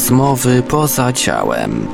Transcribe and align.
Rozmowy 0.00 0.62
poza 0.62 1.12
ciałem. 1.12 1.86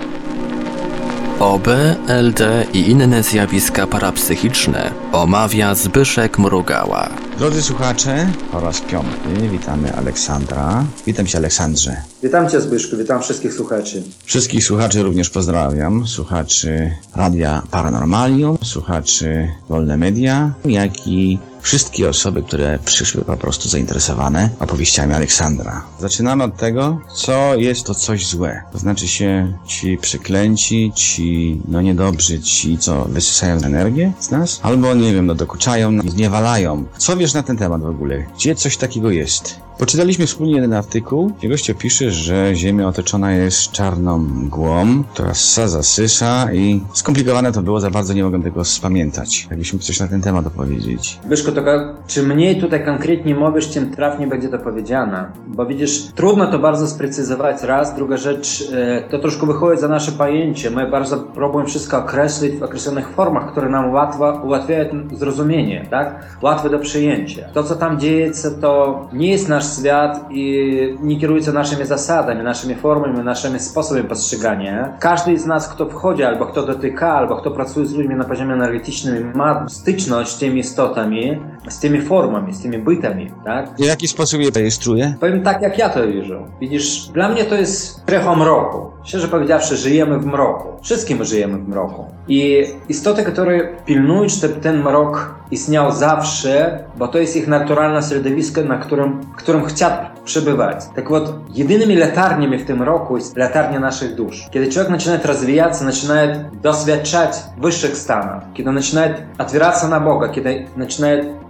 OB, 1.41 1.69
LD 2.09 2.67
i 2.73 2.91
inne 2.91 3.23
zjawiska 3.23 3.87
parapsychiczne 3.87 4.91
omawia 5.13 5.75
Zbyszek 5.75 6.39
Mrugała. 6.39 7.09
Drodzy 7.39 7.63
słuchacze, 7.63 8.27
po 8.53 8.61
raz 8.61 8.81
piąty 8.81 9.49
witamy 9.53 9.95
Aleksandra. 9.95 10.85
Witam 11.07 11.27
Cię 11.27 11.39
Aleksandrze. 11.39 11.97
Witam 12.23 12.51
Cię 12.51 12.61
Zbyszku, 12.61 12.97
witam 12.97 13.23
wszystkich 13.23 13.55
słuchaczy. 13.55 14.03
Wszystkich 14.25 14.65
słuchaczy 14.65 15.03
również 15.03 15.31
pozdrawiam. 15.31 16.07
Słuchaczy 16.07 16.91
Radia 17.15 17.63
Paranormalium, 17.71 18.59
słuchaczy 18.63 19.49
Wolne 19.69 19.97
Media, 19.97 20.55
jak 20.65 21.07
i 21.07 21.39
wszystkie 21.67 22.09
osoby, 22.09 22.43
które 22.43 22.79
przyszły 22.85 23.25
po 23.25 23.37
prostu 23.37 23.69
zainteresowane 23.69 24.51
opowieściami 24.61 25.15
Aleksandra. 25.15 25.85
Zaczynamy 26.01 26.45
od 26.45 26.57
tego, 26.57 27.01
co 27.15 27.55
jest 27.57 27.87
to 27.87 27.95
coś 27.95 28.27
złe. 28.27 28.63
To 28.73 28.79
znaczy 28.79 29.09
się 29.09 29.59
ci 29.67 29.99
przyklęci, 29.99 30.93
ci 30.95 31.61
no 31.69 31.83
niedobrzy, 31.83 32.41
ci 32.41 32.79
co 32.79 33.05
wysysają 33.05 33.57
energię 33.57 34.13
z 34.21 34.31
nas, 34.31 34.61
albo 34.63 34.95
nie 34.95 35.15
wiem, 35.15 35.27
no 35.27 35.35
dokuczają, 35.35 36.01
zniewalają. 36.11 36.85
Co 36.99 37.17
wiesz 37.17 37.35
na 37.35 37.43
ten 37.43 37.57
temat 37.57 37.83
w 37.83 37.87
ogóle? 37.87 38.27
Gdzie 38.37 38.55
coś 38.55 38.77
takiego 38.77 39.11
jest? 39.11 39.66
Poczytaliśmy 39.79 40.27
wspólnie 40.27 40.55
jeden 40.55 40.73
artykuł, 40.73 41.33
gościa 41.49 41.75
pisze, 41.75 42.11
że 42.11 42.55
Ziemia 42.55 42.89
otoczona 42.89 43.33
jest 43.33 43.73
czarną 43.73 44.19
mgłą, 44.19 45.05
która 45.13 45.31
ssa, 45.31 45.69
zasysa 45.69 46.53
i 46.53 46.81
skomplikowane 46.93 47.53
to 47.53 47.63
było, 47.63 47.81
za 47.81 47.91
bardzo 47.91 48.15
nie 48.15 48.25
mogę 48.25 48.43
tego 48.43 48.65
spamiętać. 48.65 49.47
Jakbyśmy 49.51 49.79
coś 49.79 50.01
na 50.01 50.09
ten 50.09 50.23
temat 50.23 50.47
opowiedzieć. 50.47 51.19
Zbyszku, 51.25 51.53
tylko 51.53 51.71
czy 52.07 52.23
mniej 52.23 52.61
tutaj 52.61 52.85
konkretnie 52.85 53.35
mówisz, 53.35 53.67
tym 53.67 53.91
trafnie 53.91 54.27
będzie 54.27 54.49
to 54.49 54.59
powiedziane. 54.59 55.31
Bo 55.47 55.67
widzisz, 55.67 56.03
trudno 56.15 56.47
to 56.47 56.59
bardzo 56.59 56.89
sprecyzować, 56.89 57.63
raz. 57.63 57.97
Druga 57.97 58.17
rzecz, 58.17 58.73
e, 58.73 59.09
to 59.11 59.19
troszkę 59.19 59.47
wychodzi 59.47 59.81
za 59.81 59.89
nasze 59.89 60.13
pojęcie. 60.13 60.71
My 60.71 60.91
bardzo 60.91 61.19
próbujemy 61.19 61.71
wszystko 61.71 61.99
określić 61.99 62.57
w 62.57 62.63
określonych 62.63 63.09
formach, 63.09 63.53
które 63.53 63.69
nam 63.69 63.91
łatwo, 63.91 64.41
ułatwiają 64.45 65.09
zrozumienie, 65.13 65.87
tak? 65.91 66.39
Łatwe 66.43 66.71
do 66.71 66.79
przyjęcia. 66.79 67.49
To, 67.55 67.65
co 67.65 67.75
tam 67.77 68.01
dzieje 68.01 68.35
się, 68.35 68.51
to 68.51 69.09
nie 69.13 69.31
jest 69.31 69.49
nasz 69.49 69.66
świat 69.75 70.27
i 70.31 70.97
nie 71.01 71.21
kieruje 71.21 71.43
się 71.43 71.53
naszymi 71.53 71.87
zasadami, 71.87 72.43
naszymi 72.43 72.75
formami, 72.75 73.19
naszymi 73.25 73.61
sposobami 73.61 74.09
postrzegania. 74.09 74.97
Każdy 75.01 75.39
z 75.39 75.47
nas, 75.47 75.69
kto 75.69 75.87
wchodzi, 75.89 76.25
albo 76.25 76.47
kto 76.47 76.63
dotyka, 76.63 77.13
albo 77.13 77.37
kto 77.37 77.51
pracuje 77.51 77.87
z 77.87 77.95
ludźmi 77.95 78.15
na 78.15 78.25
poziomie 78.25 78.55
energetycznym, 78.55 79.33
ma 79.35 79.69
styczność 79.69 80.31
z 80.31 80.39
tymi 80.39 80.61
istotami, 80.61 81.39
z 81.69 81.79
tymi 81.79 82.01
formami, 82.01 82.55
z 82.55 82.63
tymi 82.63 82.79
bytami, 82.79 83.31
tak? 83.45 83.77
W 83.77 83.85
jaki 83.85 84.09
sposób 84.09 84.41
je 84.41 84.51
rejestruje? 84.51 85.15
Powiem 85.21 85.43
tak, 85.43 85.63
jak 85.63 85.79
ja 85.79 85.89
to 85.89 86.07
widzę. 86.07 86.47
Widzisz, 86.61 87.07
dla 87.07 87.29
mnie 87.29 87.45
to 87.45 87.55
jest 87.55 87.87
strefą 87.87 88.37
mroku. 88.37 88.96
Szczerze 89.06 89.28
powiedziawszy, 89.28 89.78
żyjemy 89.78 90.20
w 90.20 90.26
mroku. 90.26 90.68
Wszystkim 90.82 91.24
żyjemy 91.24 91.58
w 91.58 91.68
mroku. 91.68 92.06
I 92.28 92.66
istoty, 92.90 93.24
które 93.24 93.70
pilnują, 93.86 94.30
żeby 94.30 94.54
ten 94.54 94.82
mrok 94.82 95.36
istniał 95.52 95.92
zawsze, 95.92 96.84
bo 96.98 97.08
to 97.08 97.18
jest 97.18 97.36
ich 97.36 97.48
naturalne 97.48 98.02
środowisko, 98.04 98.62
na 98.62 98.78
którym, 98.78 99.22
w 99.22 99.36
którym 99.36 99.66
chcą 99.66 99.86
przebywać. 100.26 100.86
Tak 100.96 101.10
вот, 101.10 101.34
jedynymi 101.54 101.96
latarniami 101.96 102.58
w 102.58 102.66
tym 102.66 102.82
roku 102.82 103.18
jest 103.18 103.38
latarnia 103.38 103.80
naszych 103.80 104.16
dusz. 104.16 104.48
Kiedy 104.52 104.72
człowiek 104.72 104.92
zaczyna 104.92 105.18
rozwijać, 105.26 105.78
zaczyna 105.78 106.16
doświadczać 106.62 107.32
wyższych 107.58 107.98
stanów, 107.98 108.44
kiedy 108.54 108.74
zaczyna 108.74 109.02
otwierać 109.38 109.82
się 109.82 109.88
na 109.88 110.00
Boga, 110.00 110.30
kiedy 110.30 110.66
zaczyna 110.78 111.08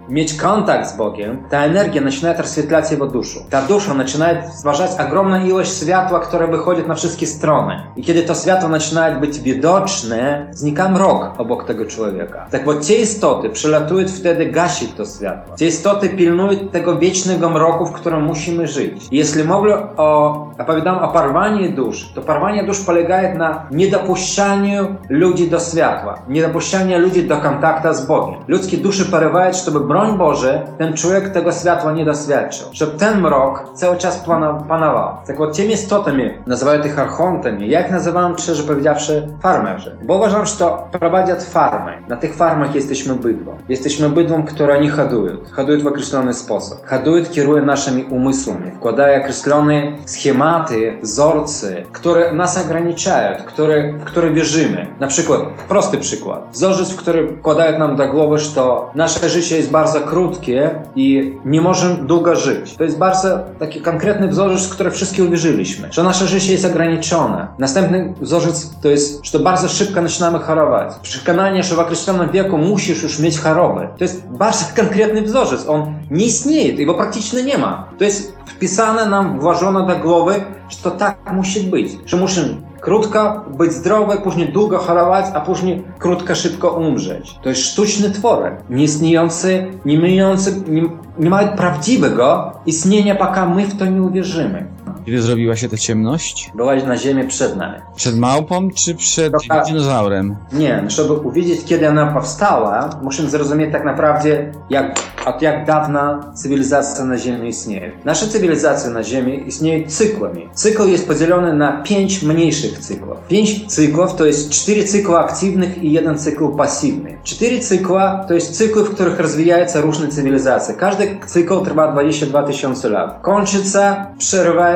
mieć 0.09 0.35
kontakt 0.35 0.89
z 0.89 0.97
Bogiem, 0.97 1.43
ta 1.51 1.65
energia 1.65 2.03
zaczyna 2.03 2.33
rozświetlać 2.33 2.91
jego 2.91 3.07
duszę. 3.07 3.41
Ta 3.51 3.63
dusza 3.63 3.95
zaczyna 3.95 4.27
stwarzać 4.53 4.91
ogromną 5.07 5.45
ilość 5.45 5.81
światła, 5.81 6.21
które 6.21 6.47
wychodzi 6.47 6.83
na 6.83 6.95
wszystkie 6.95 7.27
strony. 7.27 7.83
I 7.97 8.03
kiedy 8.03 8.23
to 8.23 8.35
światło 8.35 8.71
zaczyna 8.71 9.21
być 9.21 9.41
widoczne, 9.41 10.47
znika 10.53 10.89
mrok 10.89 11.31
obok 11.39 11.65
tego 11.65 11.85
człowieka. 11.85 12.47
Tak 12.51 12.65
bo 12.65 12.75
te 12.75 12.95
istoty 12.95 13.51
przylatują 13.51 14.09
wtedy 14.09 14.47
gasić 14.47 14.93
to 14.93 15.05
światło. 15.05 15.57
Te 15.57 15.65
istoty 15.65 16.09
pilnują 16.09 16.59
tego 16.59 16.99
wiecznego 16.99 17.51
mroku, 17.51 17.87
w 17.87 17.93
którym 17.93 18.25
musimy 18.25 18.67
żyć. 18.67 19.09
I 19.11 19.17
jeśli 19.17 19.45
mówię 19.45 19.77
o, 19.97 20.33
opowiadam 20.59 20.99
o 20.99 21.09
parwaniu 21.09 21.73
dusz, 21.73 22.13
to 22.15 22.23
parwanie 22.23 22.65
dusz 22.65 22.81
polega 22.81 23.35
na 23.35 23.67
niedopuszczaniu 23.71 24.97
ludzi 25.09 25.51
do 25.51 25.61
światła, 25.61 26.19
niedopuszczaniu 26.29 26.99
ludzi 26.99 27.25
do 27.25 27.37
kontaktu 27.37 27.95
z 27.95 28.07
Bogiem. 28.07 28.41
Ludzkie 28.49 28.77
dusze 28.77 29.05
parywają, 29.05 29.53
żeby 29.53 29.81
broń 29.97 30.19
Boże, 30.19 30.63
ten 30.79 30.95
człowiek 30.95 31.29
tego 31.29 31.53
światła 31.53 31.93
nie 31.93 32.05
doświadczył. 32.05 32.67
Żeby 32.73 32.99
ten 32.99 33.21
mrok 33.21 33.65
cały 33.75 33.97
czas 33.97 34.25
panował. 34.69 35.17
Tak 35.27 35.41
od 35.41 35.57
tymi 35.57 35.73
istotami 35.73 36.31
nazywają 36.47 36.83
tych 36.83 36.99
archontami. 36.99 37.71
Ja 37.71 37.81
ich 37.81 37.93
nazywam, 37.93 38.39
szczerze 38.39 38.63
powiedziawszy, 38.63 39.29
farmerzy. 39.43 39.97
Bo 40.03 40.17
uważam, 40.17 40.47
że 40.47 40.57
to 40.57 40.89
prowadzić 40.93 41.45
farmy. 41.45 41.93
Na 42.09 42.17
tych 42.17 42.35
farmach 42.35 42.75
jesteśmy 42.75 43.15
bydłem. 43.15 43.57
Jesteśmy 43.69 44.09
bydłem, 44.09 44.43
które 44.43 44.81
nie 44.81 44.91
hodują. 44.91 45.37
Hodują 45.53 45.81
w 45.81 45.87
określony 45.87 46.35
sposób. 46.35 46.87
Hodują, 46.87 47.25
kierują 47.25 47.65
naszymi 47.65 48.05
umysłami. 48.05 48.71
Wkładają 48.71 49.21
określone 49.21 49.83
schematy, 50.07 50.99
wzorce, 51.03 51.83
które 51.93 52.33
nas 52.33 52.65
ograniczają, 52.65 53.37
które, 53.47 53.93
w 53.93 54.05
które 54.05 54.31
wierzymy. 54.31 54.87
Na 55.01 55.07
przykład, 55.07 55.41
prosty 55.69 55.99
przykład. 55.99 56.49
Wzorzec, 56.53 56.95
który 56.95 57.37
wkładają 57.37 57.79
nam 57.79 57.97
do 57.97 58.09
głowy, 58.09 58.39
że 58.39 58.51
to 58.55 58.91
nasze 58.95 59.29
życie 59.29 59.57
jest 59.57 59.71
bardzo 59.71 59.86
krótkie 59.95 60.71
i 60.97 61.35
nie 61.45 61.61
możemy 61.61 61.95
długo 61.95 62.37
żyć. 62.37 62.77
To 62.77 62.85
jest 62.85 62.99
bardzo 62.99 63.39
taki 63.59 63.81
konkretny 63.81 64.29
wzorzec, 64.29 64.67
w 64.67 64.71
który 64.71 64.91
wszyscy 64.91 65.25
uwierzyliśmy, 65.25 65.89
że 65.91 66.03
nasze 66.03 66.27
życie 66.27 66.53
jest 66.53 66.65
ograniczone. 66.65 67.47
Następny 67.59 68.15
wzorzec 68.21 68.71
to 68.83 68.89
jest, 68.89 69.25
że 69.25 69.33
to 69.33 69.45
bardzo 69.45 69.69
szybko 69.69 70.03
zaczynamy 70.03 70.39
chorować. 70.39 70.95
Przekonanie, 71.03 71.63
że 71.63 71.75
w 71.75 71.79
określonym 71.79 72.31
wieku 72.31 72.59
musisz 72.59 73.03
już 73.03 73.19
mieć 73.19 73.39
chorobę. 73.39 73.89
To 73.99 74.05
jest 74.05 74.29
bardzo 74.29 74.65
konkretny 74.77 75.23
wzorzec. 75.23 75.69
On 75.69 75.95
nie 76.11 76.27
istnieje, 76.27 76.73
jego 76.73 76.95
praktycznie 76.95 77.43
nie 77.43 77.59
ma. 77.59 77.89
To 77.99 78.05
jest 78.05 78.37
wpisane 78.47 79.07
nam, 79.07 79.41
włożone 79.41 79.87
do 79.87 79.99
głowy, 80.03 80.35
że 80.69 80.77
to 80.83 80.91
tak 80.91 81.17
musi 81.33 81.61
być, 81.61 81.99
że 82.07 82.17
musimy 82.17 82.66
krótko 82.81 83.45
być 83.59 83.73
zdrowy, 83.73 84.17
później 84.17 84.53
długo 84.53 84.79
chorować, 84.79 85.25
a 85.35 85.41
później 85.41 85.85
krótko, 85.99 86.35
szybko 86.35 86.71
umrzeć. 86.71 87.39
To 87.43 87.49
jest 87.49 87.63
sztuczny 87.63 88.11
tworek, 88.11 88.55
nieistniejący, 88.71 89.67
nie 89.85 89.99
mający, 89.99 90.63
nie, 90.69 90.83
nie 91.19 91.31
ma 91.31 91.47
prawdziwego 91.47 92.53
istnienia, 92.67 93.15
poka 93.15 93.47
my 93.47 93.67
w 93.67 93.77
to 93.79 93.87
nie 93.87 94.03
uwierzymy. 94.03 94.67
Kiedy 95.07 95.23
zrobiła 95.23 95.57
się 95.57 95.69
ta 95.69 95.77
ciemność? 95.77 96.53
Byłaś 96.55 96.85
na 96.85 96.97
ziemi 96.97 97.29
przed 97.29 97.57
nami. 97.57 97.79
Przed 97.97 98.19
małpą 98.19 98.71
czy 98.71 98.95
przed 98.95 99.33
dinozaurem? 99.67 100.37
Nie, 100.53 100.85
żeby 100.87 101.13
uwiedzieć, 101.13 101.61
kiedy 101.65 101.89
ona 101.89 102.07
powstała, 102.07 102.91
musimy 103.03 103.31
zrozumieć 103.31 103.73
tak 103.73 103.85
naprawdę, 103.85 104.53
jak, 104.71 105.01
od 105.27 105.43
jak 105.43 105.67
dawna 105.67 106.33
cywilizacja 106.35 107.05
na 107.05 107.19
Ziemi 107.19 107.49
istnieje. 107.49 107.93
Nasza 108.05 108.27
cywilizacja 108.27 108.91
na 108.91 109.03
Ziemi 109.03 109.45
istnieje 109.47 109.87
cyklami. 109.87 110.49
Cykl 110.55 110.89
jest 110.89 111.09
podzielony 111.09 111.53
na 111.53 111.83
pięć 111.83 112.23
mniejszych 112.23 112.79
cyklów. 112.79 113.19
Pięć 113.29 113.75
cyklów 113.75 114.15
to 114.15 114.27
jest 114.27 114.51
cztery 114.51 114.85
cykły 114.85 115.19
aktywnych 115.19 115.83
i 115.83 115.93
jeden 115.93 116.19
cykl 116.19 116.49
pasywny. 116.57 117.19
Cztery 117.25 117.61
cykła 117.61 118.25
to 118.29 118.35
jest 118.35 118.57
cykły, 118.57 118.85
w 118.85 118.95
których 118.95 119.21
rozwijają 119.21 119.69
się 119.69 119.81
różne 119.81 120.09
cywilizacje. 120.09 120.75
Każdy 120.75 121.19
cykl 121.27 121.65
trwa 121.65 121.93
22 121.93 122.43
tysiące 122.43 122.89
lat. 122.89 123.19
Kończy 123.23 123.57
się, 123.57 123.95
przerywa 124.19 124.67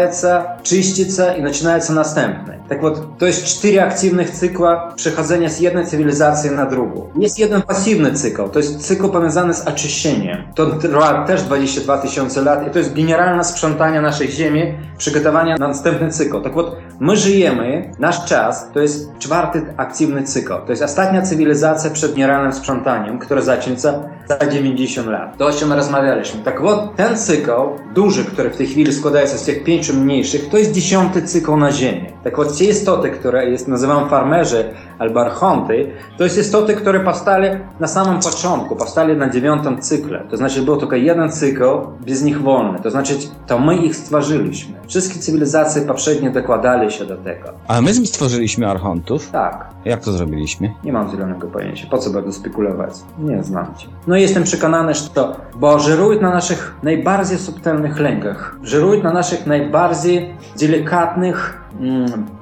czyści 0.63 1.03
i 1.03 1.43
zaczyna 1.43 1.81
się 1.81 1.93
następny. 1.93 2.60
Tak 2.70 2.82
вот, 2.82 3.18
to 3.18 3.26
jest 3.26 3.46
cztery 3.46 3.82
aktywnych 3.82 4.30
cykła 4.30 4.94
przechodzenia 4.96 5.50
z 5.50 5.60
jednej 5.60 5.86
cywilizacji 5.86 6.52
na 6.52 6.66
drugą. 6.66 7.10
Jest 7.16 7.40
jeden 7.40 7.62
pasywny 7.62 8.14
cykl, 8.14 8.50
to 8.50 8.60
jest 8.60 8.88
cykl 8.88 9.10
powiązany 9.10 9.54
z 9.54 9.68
oczyszczeniem. 9.68 10.38
To 10.56 10.66
trwa 10.66 11.26
też 11.26 11.44
22 11.44 11.98
tysiące 11.98 12.42
lat 12.42 12.68
i 12.68 12.72
to 12.72 12.80
jest 12.80 12.94
generalne 12.94 13.44
sprzątanie 13.44 14.02
naszej 14.02 14.32
ziemi, 14.32 14.74
przygotowanie 14.98 15.56
na 15.60 15.68
następny 15.68 16.12
cykl. 16.12 16.42
Tak 16.42 16.54
вот, 16.54 16.76
my 17.00 17.18
żyjemy, 17.18 17.92
nasz 18.00 18.26
czas 18.26 18.70
to 18.74 18.80
jest 18.80 19.18
czwarty 19.20 19.62
aktywny 19.78 20.24
cykl. 20.24 20.54
To 20.66 20.72
jest 20.72 20.84
ostatnia 20.84 21.22
cywilizacja 21.22 21.90
przed 21.90 22.16
generalnym 22.16 22.54
sprzątaniem, 22.54 23.20
które 23.20 23.42
zacznie 23.42 23.74
się 23.74 23.80
za 23.80 24.48
90 24.52 25.08
lat. 25.08 25.38
To 25.38 25.46
o 25.46 25.52
czym 25.52 25.74
rozmawialiśmy. 25.74 26.44
Tak 26.44 26.62
вот, 26.62 26.96
ten 26.96 27.18
cykl, 27.18 27.52
duży, 27.94 28.26
który 28.26 28.50
w 28.50 28.58
tej 28.58 28.68
chwili 28.68 28.94
składa 28.94 29.22
się 29.22 29.28
z 29.28 29.44
tych 29.44 29.64
pięciu 29.64 29.94
mniejszych, 29.94 30.50
to 30.50 30.58
jest 30.58 30.72
dziesiąty 30.72 31.22
cykl 31.22 31.58
na 31.58 31.72
Ziemi. 31.72 32.06
Tak 32.24 32.38
вот, 32.38 32.52
te 32.61 32.65
istoty, 32.65 33.11
które 33.11 33.51
jest, 33.51 33.69
nazywam 33.69 34.09
farmerzy 34.09 34.65
albo 34.99 35.21
archonty, 35.21 35.91
to 36.19 36.25
jest 36.25 36.39
istoty, 36.39 36.75
które 36.75 37.01
powstali 37.01 37.49
na 37.81 37.87
samym 37.89 38.21
początku, 38.21 38.77
powstali 38.77 39.17
na 39.17 39.31
dziewiątym 39.31 39.81
cykle. 39.83 40.25
To 40.31 40.37
znaczy, 40.37 40.63
był 40.63 40.77
tylko 40.77 40.97
jeden 40.97 41.33
cykl, 41.33 41.65
bez 42.07 42.23
nich 42.23 42.43
wolny. 42.43 42.79
To 42.83 42.91
znaczy, 42.91 43.15
to 43.47 43.59
my 43.59 43.77
ich 43.77 43.97
stworzyliśmy. 43.97 44.81
Wszystkie 44.89 45.21
cywilizacje 45.21 45.83
poprzednie 45.83 46.31
dokładali 46.31 46.91
się 46.91 47.05
do 47.05 47.17
tego. 47.17 47.49
A 47.69 47.81
my 47.81 47.95
stworzyliśmy 47.95 48.71
archontów? 48.71 49.31
Tak, 49.31 49.67
Jak 49.85 50.05
to 50.05 50.13
zrobiliśmy? 50.13 50.71
nie 50.85 50.93
mam 50.93 51.11
zielonego 51.11 51.47
pojęcia. 51.47 51.87
Po 51.91 51.99
co 51.99 52.11
będę 52.11 52.33
spekulować? 52.33 52.91
Nie 53.19 53.43
znam 53.43 53.75
cię. 53.77 53.87
No 54.07 54.17
i 54.17 54.23
jestem 54.23 54.43
przekonany, 54.45 54.95
że 54.95 55.09
to, 55.09 55.37
bo 55.57 55.79
żerują 55.79 56.21
na 56.21 56.31
naszych 56.31 56.75
najbardziej 56.83 57.39
subtelnych 57.39 57.99
lękach. 58.01 58.57
Żerują 58.63 59.03
na 59.03 59.13
naszych 59.13 59.47
najbardziej 59.47 60.35
delikatnych 60.61 61.61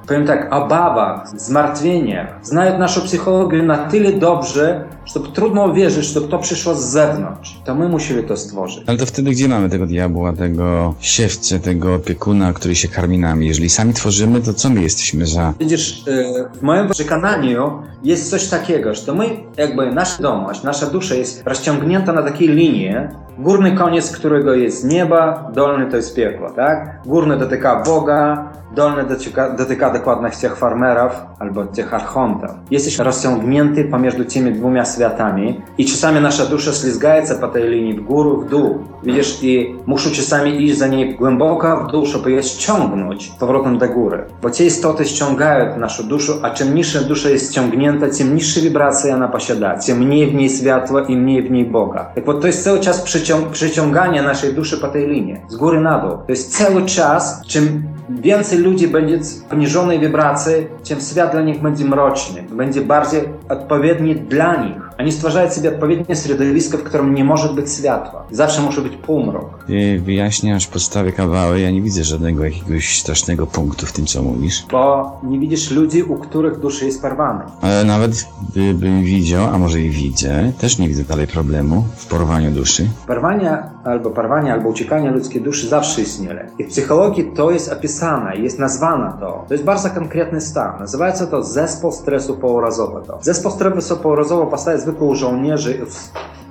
powiem 0.07 0.27
tak, 0.27 0.55
obawach, 0.55 1.29
zmartwieniach, 1.29 2.39
znają 2.43 2.79
naszą 2.79 3.01
psychologię 3.01 3.63
na 3.63 3.77
tyle 3.77 4.13
dobrze, 4.13 4.85
że 5.15 5.21
trudno 5.21 5.65
uwierzyć, 5.65 6.05
że 6.07 6.21
to 6.21 6.39
przyszło 6.39 6.75
z 6.75 6.85
zewnątrz. 6.85 7.61
To 7.65 7.75
my 7.75 7.89
musimy 7.89 8.23
to 8.23 8.37
stworzyć. 8.37 8.85
Ale 8.87 8.99
to 8.99 9.07
wtedy 9.07 9.31
gdzie 9.31 9.49
mamy 9.49 9.69
tego 9.71 9.87
diabła, 9.87 10.33
tego 10.33 10.95
siewcę, 11.01 11.61
tego 11.61 11.95
opiekuna, 11.95 12.53
który 12.53 12.75
się 12.75 12.89
karmi 12.89 13.19
nami? 13.19 13.47
Jeżeli 13.47 13.71
sami 13.71 13.95
tworzymy, 13.95 14.41
to 14.41 14.55
co 14.55 14.71
my 14.71 14.83
jesteśmy 14.83 15.27
za? 15.27 15.55
Widzisz, 15.61 16.07
y, 16.09 16.49
w 16.55 16.63
moim 16.63 16.89
przekonaniu 16.89 17.83
jest 18.05 18.31
coś 18.31 18.49
takiego, 18.49 18.95
że 18.95 19.03
to 19.03 19.15
my, 19.15 19.25
jakby 19.57 19.93
nasza 19.93 20.19
świadomość, 20.19 20.63
nasza 20.63 20.87
dusza 20.87 21.15
jest 21.15 21.43
rozciągnięta 21.47 22.13
na 22.13 22.23
takiej 22.23 22.49
linii, 22.49 22.95
górny 23.39 23.73
koniec 23.73 24.17
którego 24.17 24.55
jest 24.55 24.85
nieba, 24.85 25.51
dolny 25.55 25.87
to 25.91 25.97
jest 25.97 26.17
piekło, 26.17 26.51
tak? 26.51 27.01
Górny 27.07 27.37
dotyka 27.37 27.83
Boga, 27.87 28.53
dolny 28.75 29.05
dotyka, 29.05 29.51
dotyka 29.51 29.91
dokładnych 29.93 30.37
tych 30.37 30.57
farmerów 30.57 31.13
albo 31.39 31.65
tych 31.65 31.95
archontów. 31.95 32.51
Jesteś 32.71 32.99
rozciągnięty 32.99 33.85
pomiędzy 33.85 34.25
tymi 34.25 34.53
dwoma 34.53 34.85
światami 34.98 35.62
i 35.78 35.86
czasami 35.86 36.22
nasza 36.22 36.46
dusza 36.46 36.74
ślizgaється 36.74 37.36
po 37.36 37.48
tej 37.48 37.70
linii 37.70 37.94
w 37.94 38.04
górę, 38.04 38.46
w 38.46 38.50
dół. 38.50 38.80
Widzisz, 39.04 39.44
i 39.44 39.76
muszę 39.86 40.12
czasami 40.12 40.64
iść 40.64 40.78
za 40.78 40.88
niej 40.88 41.16
głęboko 41.16 41.86
w 41.88 41.92
dół, 41.92 42.06
żeby 42.06 42.32
je 42.32 42.44
ściągnąć 42.44 43.32
powrotem 43.40 43.78
do 43.78 43.88
góry. 43.88 44.24
Bo 44.42 44.50
te 44.50 44.64
istoty 44.64 45.06
ściągają 45.06 45.80
naszą 45.80 46.04
duszę, 46.04 46.34
a 46.42 46.50
czym 46.50 46.76
niższa 46.76 47.00
dusza 47.00 47.30
jest 47.30 47.52
ściągnięta, 47.52 48.08
tym 48.18 48.36
niższe 48.36 48.62
wibracje 48.62 49.16
ona 49.16 49.28
posiada, 49.28 49.78
tym 49.78 49.98
mniej 49.98 50.32
w 50.32 50.34
niej 50.34 50.50
światła 50.50 51.02
i 51.02 51.18
mniej 51.18 51.44
w 51.44 51.52
niej 51.52 51.66
Boga. 51.66 52.12
Tak 52.16 52.26
bo 52.26 52.34
to 52.34 52.48
jest 52.48 52.64
cały 52.64 52.80
czas 52.80 53.02
przyciąg 53.02 53.50
przyciąganie 53.50 54.22
naszej 54.22 54.54
duszy 54.54 54.78
po 54.78 54.88
tej 54.88 55.08
linii, 55.08 55.38
z 55.48 55.56
góry 55.56 55.82
na 55.82 56.00
dół. 56.00 56.12
To 56.12 56.26
jest 56.30 56.58
cały 56.58 56.86
czas, 56.86 57.42
czym 57.48 57.84
więcej 58.10 58.60
ludzi 58.60 58.88
będzie 58.88 59.20
poniżonej 59.50 60.00
wibracji, 60.00 60.54
tym 60.88 61.00
świat 61.00 61.32
dla 61.32 61.42
nich 61.42 61.62
będzie 61.62 61.86
mroczny, 61.86 62.44
będzie 62.52 62.82
bardziej 62.82 63.22
odpowiedni 63.50 64.16
dla 64.16 64.64
nich. 64.64 64.87
Oni 64.99 65.13
stwarzają 65.13 65.51
sobie 65.51 65.69
odpowiednie 65.69 66.17
środowisko, 66.17 66.79
w 66.79 66.83
którym 66.83 67.15
nie 67.15 67.25
może 67.25 67.49
być 67.49 67.73
światła. 67.73 68.25
Zawsze 68.31 68.63
musi 68.63 68.81
być 68.81 68.97
półmrok. 68.97 69.65
Ty 69.67 70.01
wyjaśniasz 70.05 70.67
podstawy 70.67 71.13
kawały, 71.13 71.61
ja 71.61 71.71
nie 71.71 71.83
widzę 71.83 72.05
żadnego 72.05 72.45
jakiegoś 72.45 73.01
strasznego 73.01 73.47
punktu 73.47 73.87
w 73.87 73.93
tym, 73.93 74.07
co 74.07 74.23
mówisz. 74.23 74.67
Bo 74.71 75.21
nie 75.23 75.39
widzisz 75.39 75.71
ludzi, 75.71 76.03
u 76.03 76.19
których 76.19 76.61
duszy 76.61 76.87
jest 76.87 77.03
porwana. 77.03 77.47
Ale 77.61 77.85
nawet 77.85 78.27
gdybym 78.51 79.03
widział, 79.03 79.45
a 79.55 79.59
może 79.59 79.81
i 79.81 79.91
widzę, 79.91 80.53
też 80.61 80.79
nie 80.79 80.89
widzę 80.89 81.05
dalej 81.05 81.27
problemu 81.27 81.85
w 81.97 82.07
porwaniu 82.07 82.51
duszy. 82.51 82.89
Porwanie 83.07 83.63
albo 83.85 84.11
porwanie, 84.11 84.53
albo 84.53 84.69
uciekanie 84.69 85.11
ludzkiej 85.11 85.43
duszy 85.43 85.69
zawsze 85.69 86.03
istnieli. 86.03 86.41
I 86.59 86.65
w 86.65 86.69
psychologii 86.69 87.33
to 87.37 87.51
jest 87.51 87.73
opisane, 87.73 88.37
jest 88.37 88.59
nazwane 88.59 89.13
to. 89.21 89.45
To 89.49 89.55
jest 89.55 89.65
bardzo 89.65 89.91
konkretny 89.91 90.41
stan. 90.41 90.79
Nazywa 90.81 91.17
się 91.17 91.27
to 91.27 91.43
zespół 91.43 91.93
stresu 91.93 92.37
pourazowego. 92.37 93.19
Zespół 93.23 93.51
stresu 93.51 93.97
pourazowego 93.97 94.51
powstaje 94.51 94.79
zwykle 94.79 94.88
u 94.93 95.15
żołnierzy 95.15 95.87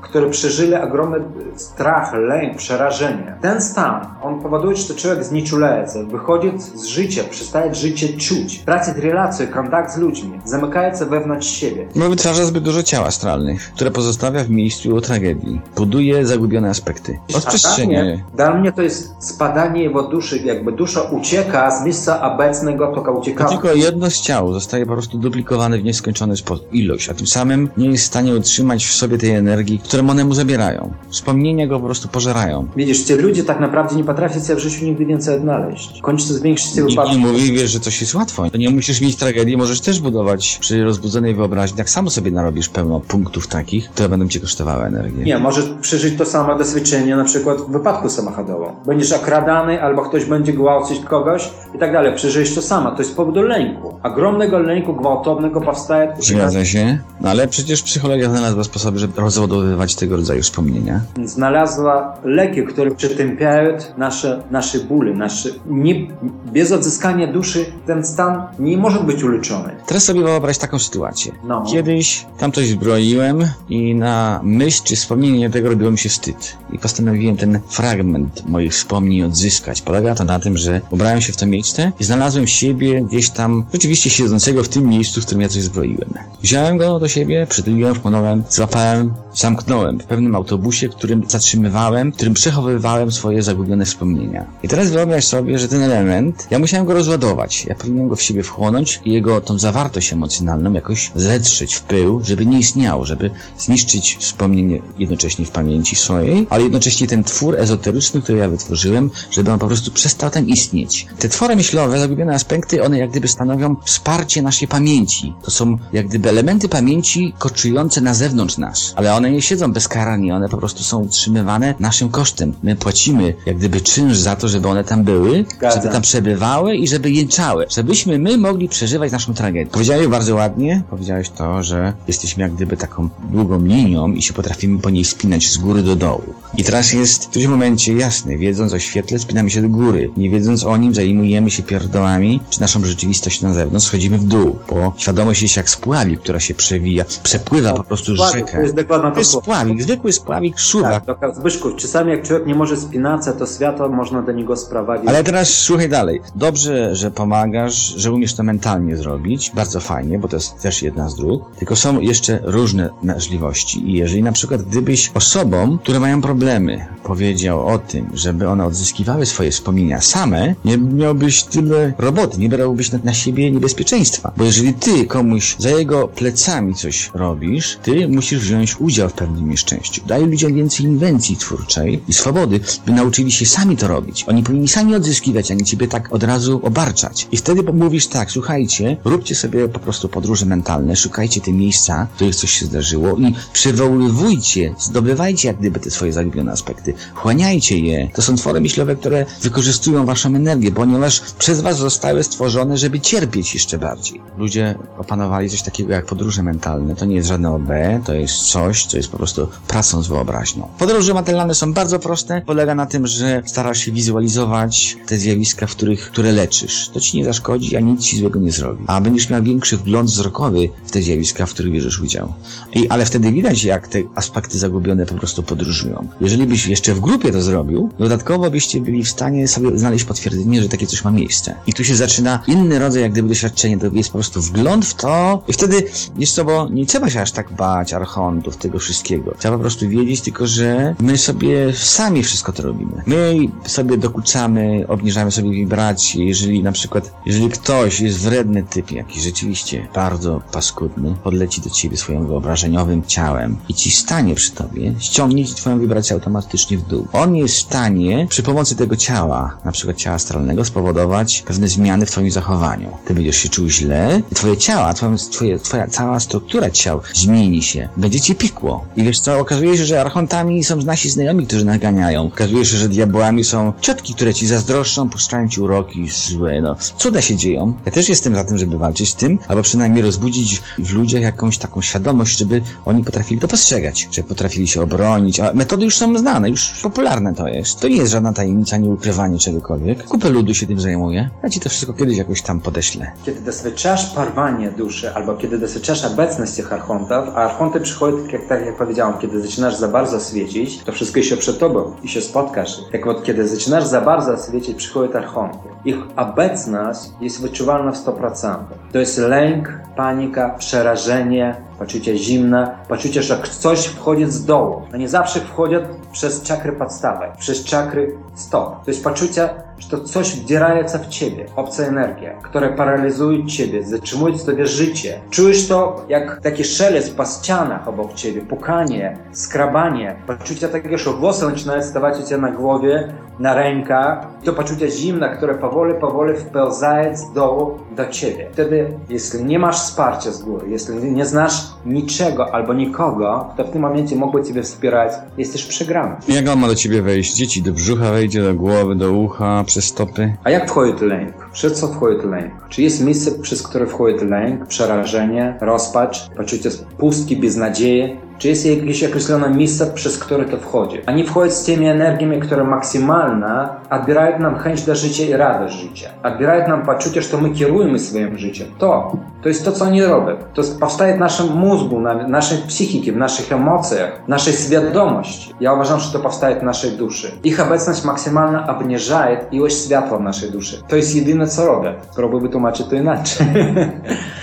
które 0.10 0.30
przeżyli 0.30 0.76
ogromny 0.76 1.18
strach, 1.56 2.14
lęk, 2.14 2.58
przerażenie. 2.58 3.36
Ten 3.42 3.62
stan, 3.62 4.06
on 4.24 4.42
powoduje, 4.42 4.76
że 4.76 4.96
człowiek 4.96 5.24
znieczulaje 5.24 5.88
się, 5.88 6.08
wychodzi 6.08 6.52
z 6.76 6.86
życia, 6.86 7.24
przestaje 7.30 7.76
życie 7.76 8.18
czuć, 8.18 8.60
traci 8.60 8.92
relacje, 9.02 9.48
kontakt 9.48 9.94
z 9.94 9.98
ludźmi, 9.98 10.40
zamykaje 10.46 10.98
się 10.98 11.06
wewnątrz 11.06 11.48
siebie. 11.48 11.88
Bo 11.96 12.10
wytwarza 12.10 12.46
zbyt 12.46 12.64
dużo 12.64 12.84
ciał 12.84 13.06
astralnych, 13.06 13.72
które 13.76 13.92
pozostawia 13.92 14.44
w 14.44 14.50
miejscu 14.50 15.02
tragedii. 15.02 15.62
Buduje 15.76 16.26
zagubione 16.26 16.70
aspekty. 16.70 17.20
Odprzestrzenie. 17.38 18.24
A 18.34 18.36
Dla 18.36 18.54
mnie 18.54 18.72
to 18.72 18.82
jest 18.82 19.16
spadanie 19.20 19.84
jego 19.84 20.04
duszy, 20.04 20.38
jakby 20.38 20.72
dusza 20.72 21.02
ucieka 21.02 21.72
z 21.72 21.86
miejsca 21.86 22.34
obecnego, 22.34 22.94
tylko 22.94 23.12
ucieka. 23.12 23.44
To 23.44 23.50
tylko 23.50 23.74
jedno 23.74 24.10
z 24.10 24.22
ciał 24.22 24.54
zostaje 24.54 24.86
po 24.86 24.94
prostu 24.94 25.18
duplikowane 25.18 25.78
w 25.78 25.84
nieskończony 25.84 26.38
sposób, 26.38 26.74
ilość, 26.74 27.10
a 27.10 27.14
tym 27.14 27.28
samym 27.28 27.70
nie 27.78 27.90
jest 27.90 28.04
w 28.04 28.08
stanie 28.08 28.36
utrzymać 28.36 28.86
w 28.86 28.94
sobie 28.94 29.18
tej 29.18 29.32
energii, 29.32 29.80
którą 29.80 29.97
one 30.00 30.26
mu 30.26 30.34
zabierają. 30.34 30.94
Wspomnienia 31.10 31.68
go 31.68 31.80
po 31.80 31.86
prostu 31.86 32.08
pożerają. 32.08 32.68
Widzisz, 32.76 33.04
ci 33.04 33.14
ludzie 33.14 33.44
tak 33.44 33.60
naprawdę 33.60 33.96
nie 33.96 34.04
potrafią 34.04 34.40
sobie 34.40 34.60
w 34.60 34.64
życiu 34.64 34.86
nigdy 34.86 35.06
więcej 35.06 35.36
odnaleźć. 35.36 36.02
Kończy 36.02 36.28
to 36.28 36.34
zwiększyć 36.34 36.76
się 36.76 36.82
Nikt 36.82 37.12
nie 37.12 37.18
mówi, 37.18 37.52
wiesz, 37.52 37.72
że 37.72 37.80
coś 37.80 38.02
jest 38.02 38.16
łatwo. 38.16 38.50
To 38.50 38.58
nie 38.58 38.70
musisz 38.70 39.02
mieć 39.02 39.16
tragedii, 39.16 39.58
możesz 39.58 39.82
też 39.82 40.00
budować 40.00 40.58
przy 40.62 40.84
rozbudzonej 40.84 41.36
wyobraźni. 41.36 41.78
Tak 41.78 41.90
samo 41.90 42.10
sobie 42.10 42.32
narobisz 42.32 42.70
pełno 42.70 43.00
punktów 43.00 43.48
takich, 43.48 43.90
które 43.90 44.10
będą 44.10 44.28
cię 44.28 44.40
kosztowały 44.40 44.84
energię. 44.86 45.24
Nie, 45.24 45.40
możesz 45.40 45.66
przeżyć 45.82 46.18
to 46.18 46.26
samo 46.26 46.58
doświadczenie 46.58 47.16
na 47.16 47.24
przykład 47.24 47.58
w 47.58 47.72
wypadku 47.72 48.10
samochodowym. 48.10 48.70
Będziesz 48.86 49.12
okradany, 49.12 49.82
albo 49.82 50.02
ktoś 50.02 50.26
będzie 50.26 50.54
gwałcić 50.54 51.00
kogoś 51.00 51.50
i 51.76 51.80
tak 51.80 51.94
dalej. 51.94 52.16
Przeżyjesz 52.16 52.56
to 52.56 52.62
samo. 52.62 52.92
To 52.92 52.98
jest 52.98 53.12
z 53.12 53.16
powodu 53.16 53.42
lęku. 53.42 54.00
Ogromnego 54.04 54.60
lęku 54.60 54.94
gwałtownego 54.94 55.62
powstaje... 55.62 56.14
Zgadza 56.20 56.66
się. 56.66 57.00
No 57.22 57.30
ale 57.30 57.48
przecież 57.48 57.84
psychologia 57.84 58.30
znalazła 58.30 58.64
sposoby, 58.64 59.00
żeby 59.00 59.22
rozładowywać 59.22 59.87
tego 59.96 60.18
rodzaju 60.18 60.42
wspomnienia. 60.42 61.02
Znalazła 61.26 62.18
leki, 62.24 62.64
które 62.64 62.92
przytępiają 62.92 63.78
nasze, 63.98 64.44
nasze 64.52 64.80
bóle, 64.80 65.14
nasze... 65.14 65.50
Nie, 65.66 66.08
bez 66.54 66.72
odzyskania 66.72 67.34
duszy 67.34 67.66
ten 67.86 68.06
stan 68.06 68.44
nie 68.60 68.78
może 68.78 69.00
być 69.00 69.24
uleczony. 69.24 69.76
Teraz 69.88 70.04
sobie 70.04 70.22
wyobraź 70.24 70.58
taką 70.58 70.80
sytuację. 70.80 71.32
No. 71.44 71.64
Kiedyś 71.72 72.26
tam 72.38 72.52
coś 72.52 72.68
zbroiłem 72.68 73.40
i 73.70 73.96
na 73.96 74.40
myśl 74.44 74.84
czy 74.84 74.96
wspomnienie 74.96 75.50
tego 75.50 75.70
robiło 75.70 75.92
mi 75.92 75.98
się 75.98 76.10
wstyd. 76.10 76.58
I 76.72 76.80
postanowiłem 76.80 77.38
ten 77.38 77.60
fragment 77.68 78.44
moich 78.46 78.72
wspomnień 78.72 79.24
odzyskać. 79.24 79.82
Polega 79.82 80.16
to 80.16 80.24
na 80.24 80.40
tym, 80.40 80.58
że 80.58 80.82
ubrałem 80.92 81.22
się 81.22 81.34
w 81.34 81.38
to 81.38 81.46
miejsce 81.46 81.92
i 82.00 82.04
znalazłem 82.04 82.48
siebie 82.48 83.02
gdzieś 83.02 83.30
tam 83.30 83.66
rzeczywiście 83.74 84.10
siedzącego 84.10 84.64
w 84.64 84.70
tym 84.70 84.88
miejscu, 84.88 85.22
w 85.22 85.26
którym 85.26 85.42
ja 85.42 85.50
coś 85.50 85.64
zbroiłem. 85.64 86.10
Wziąłem 86.42 86.78
go 86.78 87.00
do 87.00 87.08
siebie, 87.08 87.48
przytuliłem, 87.50 87.96
wchłonąłem, 87.96 88.44
złapałem, 88.50 89.14
zamknąłem 89.34 89.77
w 89.84 90.04
pewnym 90.04 90.36
autobusie, 90.36 90.90
którym 90.90 91.24
zatrzymywałem, 91.28 92.12
w 92.12 92.16
którym 92.16 92.34
przechowywałem 92.34 93.12
swoje 93.12 93.44
zagubione 93.44 93.86
wspomnienia. 93.86 94.46
I 94.64 94.68
teraz 94.68 94.90
wyobraź 94.90 95.28
sobie, 95.28 95.60
że 95.60 95.68
ten 95.68 95.82
element, 95.82 96.48
ja 96.52 96.60
musiałem 96.60 96.86
go 96.86 96.94
rozładować. 96.94 97.66
Ja 97.66 97.76
powinienem 97.76 98.08
go 98.08 98.16
w 98.16 98.22
siebie 98.22 98.44
wchłonąć 98.44 99.02
i 99.06 99.12
jego 99.12 99.42
tą 99.42 99.60
zawartość 99.60 100.14
emocjonalną 100.14 100.74
jakoś 100.74 101.12
zetrzeć 101.16 101.76
w 101.76 101.82
pył, 101.82 102.22
żeby 102.24 102.46
nie 102.46 102.60
istniał, 102.60 103.06
żeby 103.06 103.32
zniszczyć 103.58 104.18
wspomnienie 104.20 104.82
jednocześnie 105.00 105.46
w 105.46 105.52
pamięci 105.52 105.96
swojej, 105.96 106.48
ale 106.50 106.64
jednocześnie 106.64 107.08
ten 107.08 107.24
twór 107.24 107.56
ezoteryczny, 107.60 108.22
który 108.22 108.38
ja 108.38 108.50
wytworzyłem, 108.50 109.12
żeby 109.32 109.52
on 109.52 109.60
po 109.60 109.68
prostu 109.68 109.92
przestał 109.92 110.30
tam 110.30 110.48
istnieć. 110.48 111.08
Te 111.20 111.30
twory 111.30 111.56
myślowe, 111.56 112.00
zagubione 112.00 112.34
aspekty, 112.34 112.84
one 112.84 112.98
jak 113.00 113.10
gdyby 113.10 113.28
stanowią 113.28 113.76
wsparcie 113.86 114.42
naszej 114.42 114.68
pamięci. 114.68 115.34
To 115.44 115.52
są 115.52 115.78
jak 115.94 116.08
gdyby 116.08 116.30
elementy 116.30 116.70
pamięci 116.70 117.34
koczujące 117.40 118.02
na 118.02 118.14
zewnątrz 118.14 118.58
nas, 118.58 118.94
ale 118.96 119.16
one 119.16 119.32
nie 119.32 119.42
siedzą 119.42 119.67
bezkarnie, 119.74 120.36
one 120.36 120.50
po 120.50 120.58
prostu 120.58 120.84
są 120.84 121.00
utrzymywane 121.00 121.76
naszym 121.80 122.10
kosztem. 122.10 122.54
My 122.64 122.76
płacimy 122.76 123.34
jak 123.46 123.58
gdyby 123.58 123.82
czynsz 123.82 124.18
za 124.18 124.36
to, 124.36 124.48
żeby 124.48 124.68
one 124.68 124.84
tam 124.84 125.04
były, 125.04 125.46
Zgadza. 125.58 125.82
żeby 125.82 125.94
tam 125.94 126.02
przebywały 126.02 126.76
i 126.76 126.88
żeby 126.88 127.12
jęczały, 127.12 127.66
żebyśmy 127.70 128.20
my 128.20 128.38
mogli 128.38 128.70
przeżywać 128.70 129.12
naszą 129.12 129.34
tragedię. 129.34 129.72
Powiedziałeś 129.72 130.08
bardzo 130.08 130.36
ładnie, 130.36 130.84
powiedziałeś 130.90 131.30
to, 131.30 131.64
że 131.64 131.94
jesteśmy 132.08 132.44
jak 132.44 132.54
gdyby 132.54 132.78
taką 132.78 133.10
długą 133.32 133.66
linią 133.66 134.12
i 134.12 134.22
się 134.22 134.34
potrafimy 134.34 134.80
po 134.80 134.90
niej 134.90 135.06
spinać 135.06 135.48
z 135.50 135.58
góry 135.58 135.82
do 135.84 135.96
dołu. 135.96 136.24
I 136.58 136.64
teraz 136.64 136.94
jest 136.94 137.26
w 137.26 137.28
którymś 137.28 137.50
momencie 137.50 137.94
jasne, 137.94 138.38
wiedząc 138.38 138.74
o 138.74 138.80
świetle, 138.80 139.20
spinamy 139.20 139.50
się 139.50 139.62
do 139.62 139.70
góry. 139.70 140.12
Nie 140.18 140.30
wiedząc 140.30 140.64
o 140.64 140.78
nim, 140.78 140.94
zajmujemy 140.96 141.52
się 141.52 141.64
pierdołami, 141.64 142.40
czy 142.50 142.62
naszą 142.62 142.86
rzeczywistość 142.86 143.42
na 143.42 143.54
zewnątrz, 143.54 143.86
schodzimy 143.86 144.18
w 144.18 144.24
dół, 144.24 144.60
bo 144.70 144.94
świadomość 144.98 145.42
jest 145.42 145.58
jak 145.58 145.70
spławik, 145.70 146.20
która 146.20 146.40
się 146.40 146.54
przewija, 146.54 147.06
przepływa 147.24 147.74
po 147.74 147.84
prostu 147.84 148.14
Spławik, 148.14 148.36
rzekę. 148.36 148.58
to 148.58 148.64
jest 148.64 148.76
dokładnie 148.76 149.12
To 149.12 149.20
jest. 149.20 149.32
Spławik, 149.62 149.84
zwykły 149.84 150.14
spławik, 150.14 150.60
szuwak. 150.60 151.06
Tak, 151.06 151.20
to 151.20 151.36
Zbyszku, 151.36 151.72
czasami 151.72 152.12
jak 152.12 152.24
człowiek 152.24 152.48
nie 152.48 152.56
może 152.56 152.78
spinać, 152.78 153.22
to 153.40 153.46
światło 153.46 153.90
można 153.90 154.22
do 154.22 154.32
niego 154.32 154.56
sprowadzić. 154.58 155.10
Ale 155.10 155.24
teraz 155.24 155.50
słuchaj 155.50 155.90
dalej. 155.90 156.22
Dobrze, 156.36 156.96
że 156.96 157.12
pomagasz, 157.12 157.94
że 157.98 158.12
umiesz 158.12 158.36
to 158.36 158.44
mentalnie 158.44 158.98
zrobić. 158.98 159.52
Bardzo 159.56 159.80
fajnie, 159.80 160.20
bo 160.20 160.28
to 160.28 160.36
jest 160.36 160.62
też 160.62 160.82
jedna 160.84 161.10
z 161.10 161.16
dróg. 161.16 161.56
Tylko 161.60 161.76
są 161.76 162.00
jeszcze 162.00 162.40
różne 162.44 162.90
możliwości. 163.04 163.90
I 163.90 163.94
jeżeli 163.94 164.24
na 164.24 164.32
przykład 164.32 164.62
gdybyś 164.62 165.12
osobom, 165.14 165.78
które 165.78 166.00
mają 166.00 166.22
problemy, 166.22 166.86
powiedział 167.04 167.68
o 167.68 167.80
tym, 167.80 168.10
żeby 168.14 168.50
one 168.50 168.66
odzyskiwały 168.66 169.26
swoje 169.26 169.52
wspomnienia 169.52 170.02
same, 170.02 170.56
nie 170.66 170.78
miałbyś 170.78 171.44
tyle 171.44 171.94
roboty, 171.98 172.40
nie 172.40 172.50
brałbyś 172.50 172.92
na, 172.92 173.00
na 173.04 173.14
siebie 173.14 173.52
niebezpieczeństwa. 173.52 174.32
Bo 174.38 174.44
jeżeli 174.44 174.74
ty 174.74 175.06
komuś 175.06 175.56
za 175.60 175.70
jego 175.70 176.08
plecami 176.08 176.76
coś 176.76 177.12
robisz, 177.14 177.78
ty 177.84 178.08
musisz 178.08 178.40
wziąć 178.40 178.82
udział 178.82 179.10
w 179.10 179.14
pewnym 179.14 179.47
nieszczęściu. 179.50 180.02
Daj 180.06 180.26
ludziom 180.26 180.54
więcej 180.54 180.86
inwencji 180.86 181.38
twórczej 181.38 182.02
i 182.08 182.14
swobody, 182.14 182.60
by 182.86 182.92
nauczyli 182.92 183.32
się 183.32 183.46
sami 183.46 183.78
to 183.78 183.88
robić. 183.88 184.26
Oni 184.28 184.44
powinni 184.44 184.68
sami 184.68 184.96
odzyskiwać, 184.96 185.52
a 185.52 185.54
nie 185.54 185.66
ciebie 185.66 185.88
tak 185.88 186.14
od 186.14 186.24
razu 186.24 186.60
obarczać. 186.64 187.28
I 187.32 187.38
wtedy 187.38 187.74
mówisz 187.74 188.08
tak, 188.08 188.32
słuchajcie, 188.32 188.98
róbcie 189.06 189.36
sobie 189.36 189.68
po 189.68 189.80
prostu 189.80 190.10
podróże 190.10 190.46
mentalne, 190.46 190.96
szukajcie 190.96 191.42
te 191.42 191.52
miejsca, 191.52 192.08
w 192.12 192.16
których 192.16 192.36
coś 192.36 192.52
się 192.52 192.66
zdarzyło 192.66 193.18
i 193.18 193.34
przywoływujcie, 193.54 194.76
zdobywajcie 194.80 195.48
jak 195.48 195.58
gdyby 195.58 195.80
te 195.80 195.92
swoje 195.92 196.14
zagubione 196.14 196.52
aspekty. 196.52 196.94
wchłaniajcie 197.16 197.80
je. 197.80 198.10
To 198.14 198.22
są 198.22 198.36
twory 198.36 198.62
myślowe, 198.62 198.96
które 198.96 199.26
wykorzystują 199.42 200.06
waszą 200.06 200.36
energię, 200.36 200.72
ponieważ 200.72 201.22
przez 201.40 201.62
was 201.62 201.78
zostały 201.78 202.24
stworzone, 202.24 202.78
żeby 202.78 203.00
cierpieć 203.00 203.54
jeszcze 203.54 203.78
bardziej. 203.78 204.22
Ludzie 204.38 204.76
opanowali 204.98 205.50
coś 205.50 205.62
takiego 205.62 205.94
jak 205.94 206.06
podróże 206.06 206.44
mentalne. 206.44 206.96
To 206.96 207.06
nie 207.06 207.16
jest 207.16 207.28
żadne 207.28 207.52
OB, 207.52 207.70
to 208.06 208.14
jest 208.14 208.36
coś, 208.36 208.86
co 208.86 208.98
jest 208.98 209.10
po 209.10 209.18
prostu 209.18 209.37
pracą 209.68 210.04
z 210.04 210.08
wyobraźnią. 210.08 210.68
Podróże 210.80 211.14
mentalne 211.14 211.56
są 211.56 211.74
bardzo 211.74 212.00
proste. 212.00 212.42
Polega 212.46 212.76
na 212.76 212.86
tym, 212.86 213.08
że 213.08 213.44
starasz 213.46 213.78
się 213.78 213.92
wizualizować 213.92 214.98
te 215.08 215.18
zjawiska, 215.18 215.68
w 215.68 215.72
których, 215.72 216.12
które 216.12 216.32
leczysz. 216.32 216.90
To 216.94 217.00
ci 217.00 217.18
nie 217.18 217.26
zaszkodzi, 217.26 217.76
a 217.76 217.80
nic 217.80 218.02
ci 218.02 218.18
złego 218.18 218.40
nie 218.40 218.52
zrobi. 218.52 218.84
A 218.88 219.02
będziesz 219.02 219.30
miał 219.30 219.44
większy 219.44 219.78
wgląd 219.78 220.10
wzrokowy 220.10 220.70
w 220.86 220.92
te 220.92 221.02
zjawiska, 221.02 221.46
w 221.46 221.54
których 221.54 221.72
bierzesz 221.74 222.00
udział. 222.00 222.34
I, 222.74 222.90
ale 222.90 223.06
wtedy 223.06 223.32
widać, 223.32 223.64
jak 223.64 223.88
te 223.88 224.00
aspekty 224.16 224.60
zagubione 224.60 225.06
po 225.06 225.16
prostu 225.16 225.44
podróżują. 225.44 226.08
Jeżeli 226.22 226.48
byś 226.48 226.68
jeszcze 226.68 226.94
w 226.94 227.00
grupie 227.00 227.32
to 227.32 227.42
zrobił, 227.42 227.90
dodatkowo 228.00 228.52
byście 228.52 228.82
byli 228.82 229.04
w 229.04 229.10
stanie 229.10 229.48
sobie 229.48 229.80
znaleźć 229.80 230.06
potwierdzenie, 230.06 230.62
że 230.62 230.70
takie 230.70 230.88
coś 230.88 231.04
ma 231.04 231.12
miejsce. 231.12 231.56
I 231.68 231.74
tu 231.74 231.84
się 231.84 231.96
zaczyna 231.96 232.44
inny 232.48 232.80
rodzaj 232.80 233.02
jak 233.02 233.12
gdyby 233.12 233.30
doświadczenie, 233.30 233.78
to 233.78 233.88
jest 233.94 234.10
po 234.10 234.18
prostu 234.18 234.42
wgląd 234.42 234.86
w 234.86 234.94
to 234.94 235.44
i 235.48 235.54
wtedy, 235.54 235.84
wiesz 236.16 236.32
co, 236.32 236.46
bo 236.46 236.70
nie 236.70 236.86
trzeba 236.86 237.10
się 237.10 237.22
aż 237.22 237.32
tak 237.32 237.54
bać 237.54 237.94
archontów, 237.94 238.58
tego 238.58 238.80
wszystkiego. 238.80 239.27
Trzeba 239.40 239.58
po 239.58 239.62
prostu 239.62 239.90
wiedzieć 239.90 240.22
tylko, 240.22 240.48
że 240.48 240.96
my 241.00 241.18
sobie 241.18 241.74
sami 241.74 242.24
wszystko 242.24 242.52
to 242.52 242.64
robimy. 242.64 243.02
My 243.06 243.36
sobie 243.66 243.98
dokuczamy, 243.98 244.86
obniżamy 244.88 245.32
sobie 245.32 245.52
wibracje, 245.52 246.26
jeżeli 246.26 246.64
na 246.64 246.72
przykład, 246.72 247.12
jeżeli 247.26 247.50
ktoś 247.50 248.00
jest 248.00 248.20
wredny 248.20 248.64
typ 248.64 248.92
jakiś, 248.92 249.24
rzeczywiście 249.24 249.88
bardzo 249.96 250.42
paskudny, 250.52 251.16
podleci 251.24 251.62
do 251.62 251.70
ciebie 251.70 251.98
swoim 251.98 252.28
wyobrażeniowym 252.28 253.04
ciałem 253.08 253.58
i 253.70 253.74
ci 253.74 253.92
stanie 253.92 254.36
przy 254.36 254.52
tobie, 254.52 254.94
ściągnie 255.00 255.46
ci 255.46 255.56
twoją 255.56 255.80
wibrację 255.80 256.14
automatycznie 256.14 256.78
w 256.78 256.88
dół. 256.88 257.08
On 257.14 257.36
jest 257.36 257.56
w 257.56 257.60
stanie 257.60 258.28
przy 258.30 258.44
pomocy 258.44 258.76
tego 258.76 258.96
ciała, 258.96 259.58
na 259.66 259.72
przykład 259.72 259.98
ciała 259.98 260.16
astralnego, 260.16 260.66
spowodować 260.66 261.44
pewne 261.48 261.68
zmiany 261.68 262.06
w 262.06 262.12
twoim 262.12 262.32
zachowaniu. 262.32 262.90
Ty 263.06 263.14
będziesz 263.14 263.38
się 263.38 263.50
czuł 263.50 263.70
źle 263.70 264.22
twoje 264.36 264.58
ciała, 264.58 264.94
twoje, 264.94 265.60
twoja 265.60 265.88
cała 265.88 266.20
struktura 266.20 266.70
ciał 266.70 267.02
zmieni 267.14 267.64
się. 267.64 267.90
Będzie 267.98 268.22
ci 268.22 268.36
pikło. 268.36 268.86
I 268.96 269.04
wiesz 269.08 269.20
co, 269.20 269.40
okazuje 269.40 269.78
się, 269.78 269.86
że 269.86 270.02
archontami 270.02 270.64
są 270.64 270.76
nasi 270.76 271.10
znajomi, 271.10 271.48
którzy 271.48 271.66
naganiają. 271.66 272.28
Okazuje 272.28 272.66
się, 272.66 272.78
że 272.78 272.90
diabłami 272.90 273.44
są 273.44 273.74
ciotki, 273.82 274.14
które 274.14 274.34
ci 274.34 274.48
zazdroszczą, 274.48 275.10
puszczają 275.10 275.50
ci 275.50 275.62
uroki 275.62 276.10
złe, 276.10 276.62
no. 276.62 276.76
Cuda 276.98 277.22
się 277.22 277.36
dzieją. 277.36 277.74
Ja 277.86 277.92
też 277.92 278.10
jestem 278.10 278.36
za 278.36 278.44
tym, 278.44 278.58
żeby 278.58 278.78
walczyć 278.78 279.10
z 279.10 279.16
tym, 279.16 279.40
albo 279.48 279.62
przynajmniej 279.64 280.04
rozbudzić 280.04 280.62
w 280.80 280.94
ludziach 280.94 281.22
jakąś 281.22 281.58
taką 281.58 281.82
świadomość, 281.82 282.38
żeby 282.38 282.62
oni 282.86 283.04
potrafili 283.04 283.42
to 283.42 283.48
postrzegać, 283.48 284.08
żeby 284.12 284.28
potrafili 284.28 284.68
się 284.68 284.82
obronić. 284.82 285.40
A 285.40 285.54
metody 285.54 285.86
już 285.86 285.98
są 285.98 286.18
znane, 286.18 286.50
już 286.50 286.70
popularne 286.84 287.36
to 287.36 287.48
jest. 287.48 287.80
To 287.80 287.88
nie 287.88 287.98
jest 287.98 288.12
żadna 288.12 288.34
tajemnica, 288.34 288.78
nie 288.78 288.90
ukrywanie 288.90 289.40
czegokolwiek. 289.40 290.04
Kupę 290.04 290.30
ludu 290.30 290.54
się 290.54 290.68
tym 290.68 290.80
zajmuje. 290.80 291.30
Ja 291.44 291.50
ci 291.50 291.60
to 291.60 291.70
wszystko 291.70 291.94
kiedyś 291.94 292.18
jakoś 292.18 292.42
tam 292.42 292.60
podeślę. 292.60 293.12
Kiedy 293.26 293.42
doświadczasz 293.42 294.06
porwania 294.06 294.72
duszy, 294.72 295.14
albo 295.14 295.36
kiedy 295.36 295.58
doświadczasz 295.58 296.06
obecność 296.06 296.54
tych 296.54 296.74
archontów, 296.74 297.12
a 297.12 297.36
archonty 297.36 297.80
przychodzą, 297.80 298.18
tak 298.24 298.34
jak, 298.34 298.48
tak 298.48 298.66
jak 298.97 298.97
powiedziałem, 298.97 299.19
kiedy 299.19 299.41
zaczynasz 299.43 299.77
za 299.77 299.89
bardzo 299.89 300.21
świecić, 300.21 300.85
to 300.85 300.93
wszystko 300.93 301.19
jeszcze 301.19 301.37
przed 301.37 301.59
tobą 301.59 301.95
i 302.03 302.09
się 302.09 302.21
spotkasz. 302.21 302.79
Tak 302.93 303.07
вот, 303.07 303.25
kiedy 303.25 303.49
zaczynasz 303.49 303.85
za 303.85 304.01
bardzo 304.01 304.37
świecić, 304.49 304.77
przychodzą 304.77 305.19
archonty. 305.19 305.69
Ich 305.85 305.97
obecność 306.17 307.01
jest 307.21 307.43
wyczuwalna 307.43 307.93
w 307.93 308.05
100%. 308.05 308.57
To 308.93 308.99
jest 308.99 309.19
lęk, 309.19 309.81
panika, 309.97 310.49
przerażenie, 310.59 311.57
poczucie 311.79 312.17
zimna, 312.17 312.71
poczucie, 312.89 313.23
że 313.23 313.43
coś 313.43 313.87
wchodzi 313.87 314.25
z 314.27 314.45
dołu. 314.45 314.83
Oni 314.95 315.09
zawsze 315.09 315.41
wchodzą 315.41 315.77
przez 316.13 316.43
czakry 316.43 316.73
podstawy, 316.73 317.27
przez 317.39 317.65
czakry 317.65 318.19
stop. 318.40 318.86
To 318.86 318.92
jest 318.92 319.04
poczucie, 319.04 319.50
że 319.80 319.90
to 319.90 320.04
coś 320.04 320.36
wdzierające 320.36 321.00
w 321.00 321.08
ciebie, 321.08 321.46
obca 321.56 321.84
energia, 321.84 322.34
która 322.42 322.70
paraliżuje 322.70 323.46
ciebie, 323.46 323.84
zatrzymuje 323.84 324.38
w 324.38 324.44
tobie 324.44 324.68
życie. 324.68 325.22
Czujesz 325.30 325.68
to 325.68 326.06
jak 326.10 326.42
taki 326.42 326.64
szelest 326.64 327.16
po 327.16 327.26
ścianach 327.26 327.88
obok 327.88 328.14
ciebie, 328.14 328.42
pukanie, 328.42 329.18
skrabanie, 329.32 330.16
poczucie 330.28 330.68
takiego, 330.68 330.98
że 330.98 331.14
włosy 331.14 331.46
zaczynają 331.46 331.84
stawać 331.84 332.20
u 332.20 332.24
ciebie 332.24 332.42
na 332.42 332.52
głowie, 332.52 333.14
na 333.40 333.54
rękach. 333.54 334.28
To 334.44 334.54
poczucie 334.54 334.92
zimna, 334.92 335.30
które 335.30 335.56
powoli, 335.56 335.94
powoli 335.94 336.38
wpełzaje 336.38 337.18
z 337.18 337.34
dołu 337.34 337.80
do 337.96 338.06
ciebie. 338.06 338.50
Wtedy, 338.54 338.98
jeśli 339.10 339.46
nie 339.46 339.60
masz 339.60 339.76
wsparcia 339.76 340.32
z 340.32 340.44
góry, 340.44 340.68
jeśli 340.70 341.12
nie 341.12 341.26
znasz 341.26 341.54
niczego 341.86 342.56
albo 342.56 342.74
nikogo, 342.74 343.54
to 343.58 343.64
w 343.64 343.72
tym 343.72 343.82
momencie 343.82 344.16
mogły 344.16 344.44
ciebie 344.44 344.64
wspierać, 344.64 345.14
jesteś 345.38 345.66
przegrany. 345.66 346.16
Jak 346.28 346.50
on 346.50 346.60
ma 346.60 346.68
do 346.68 346.76
ciebie 346.76 347.02
wejść? 347.02 347.36
Dzieci 347.36 347.62
do 347.62 347.72
brzucha 347.72 348.12
wejdzie, 348.28 348.44
do 348.44 348.54
głowy, 348.54 348.96
do 348.96 349.12
ucha, 349.12 349.64
przez 349.64 349.86
stopy. 349.86 350.34
A 350.44 350.50
jak 350.50 350.70
wchodzi 350.70 351.06
lęk? 351.06 351.50
Przez 351.54 351.74
co 351.74 351.88
wchodzi 351.88 352.28
lęk? 352.28 352.54
Czy 352.70 352.82
jest 352.82 353.04
miejsce, 353.06 353.32
przez 353.32 353.64
które 353.64 353.88
wchodzi 353.88 354.26
lęk, 354.26 354.68
przerażenie, 354.68 355.58
rozpacz, 355.62 356.30
poczucie 356.30 356.70
pustki, 356.98 357.38
beznadziei? 357.38 358.18
Czy 358.39 358.49
jest 358.49 358.67
jakieś 358.67 359.05
określone 359.05 359.51
miejsce, 359.51 359.87
przez 359.87 360.19
które 360.19 360.45
to 360.45 360.57
wchodzi? 360.57 360.99
Они 361.07 361.25
wchodzą 361.25 361.51
z 361.51 361.65
tymi 361.65 361.87
energiami, 361.87 362.41
które 362.41 362.65
maksymalnie 362.65 363.69
odbierają 363.91 364.39
nam 364.39 364.59
chęć 364.59 364.83
do 364.83 364.95
życia 364.95 365.23
i 365.23 365.33
radość 365.33 365.75
życia. 365.75 366.11
Odbierają 366.23 366.69
nam 366.69 366.87
poczucie, 366.87 367.23
że 367.23 367.39
my 367.39 367.51
kierujemy 367.51 367.99
swoim 367.99 368.39
życiem. 368.39 368.67
To, 368.79 369.17
to 369.43 369.49
jest 369.49 369.65
to, 369.65 369.73
co 369.73 369.85
oni 369.85 370.03
robią. 370.03 370.37
To 370.55 370.61
jest, 370.61 370.81
powstaje 370.81 371.17
w 371.17 371.21
naszym 371.21 371.47
mózgu, 371.57 372.01
na 372.01 372.29
naszej 372.29 372.59
psychice, 372.59 373.13
w 373.13 373.17
naszych 373.17 373.53
emocjach, 373.53 374.23
w 374.25 374.29
naszej 374.29 374.53
świadomości. 374.53 375.55
Ja 375.61 375.73
uważam, 375.73 376.01
że 376.01 376.13
to 376.13 376.19
powstaje 376.19 376.61
w 376.61 376.63
naszej 376.63 376.91
duszy. 376.91 377.31
Ich 377.45 377.61
obecność 377.61 378.05
maksymalnie 378.05 378.59
obniżaje 378.67 379.41
ilość 379.53 379.85
światła 379.85 380.19
w 380.19 380.23
naszej 380.23 380.51
duszy. 380.51 380.83
To 380.89 380.97
jest 380.97 381.17
jedyne, 381.17 381.47
co 381.49 381.67
robię. 381.67 381.95
Spróbuj 382.11 382.41
wytłumaczyć 382.41 382.87
to 382.87 382.97
inaczej. 382.97 383.47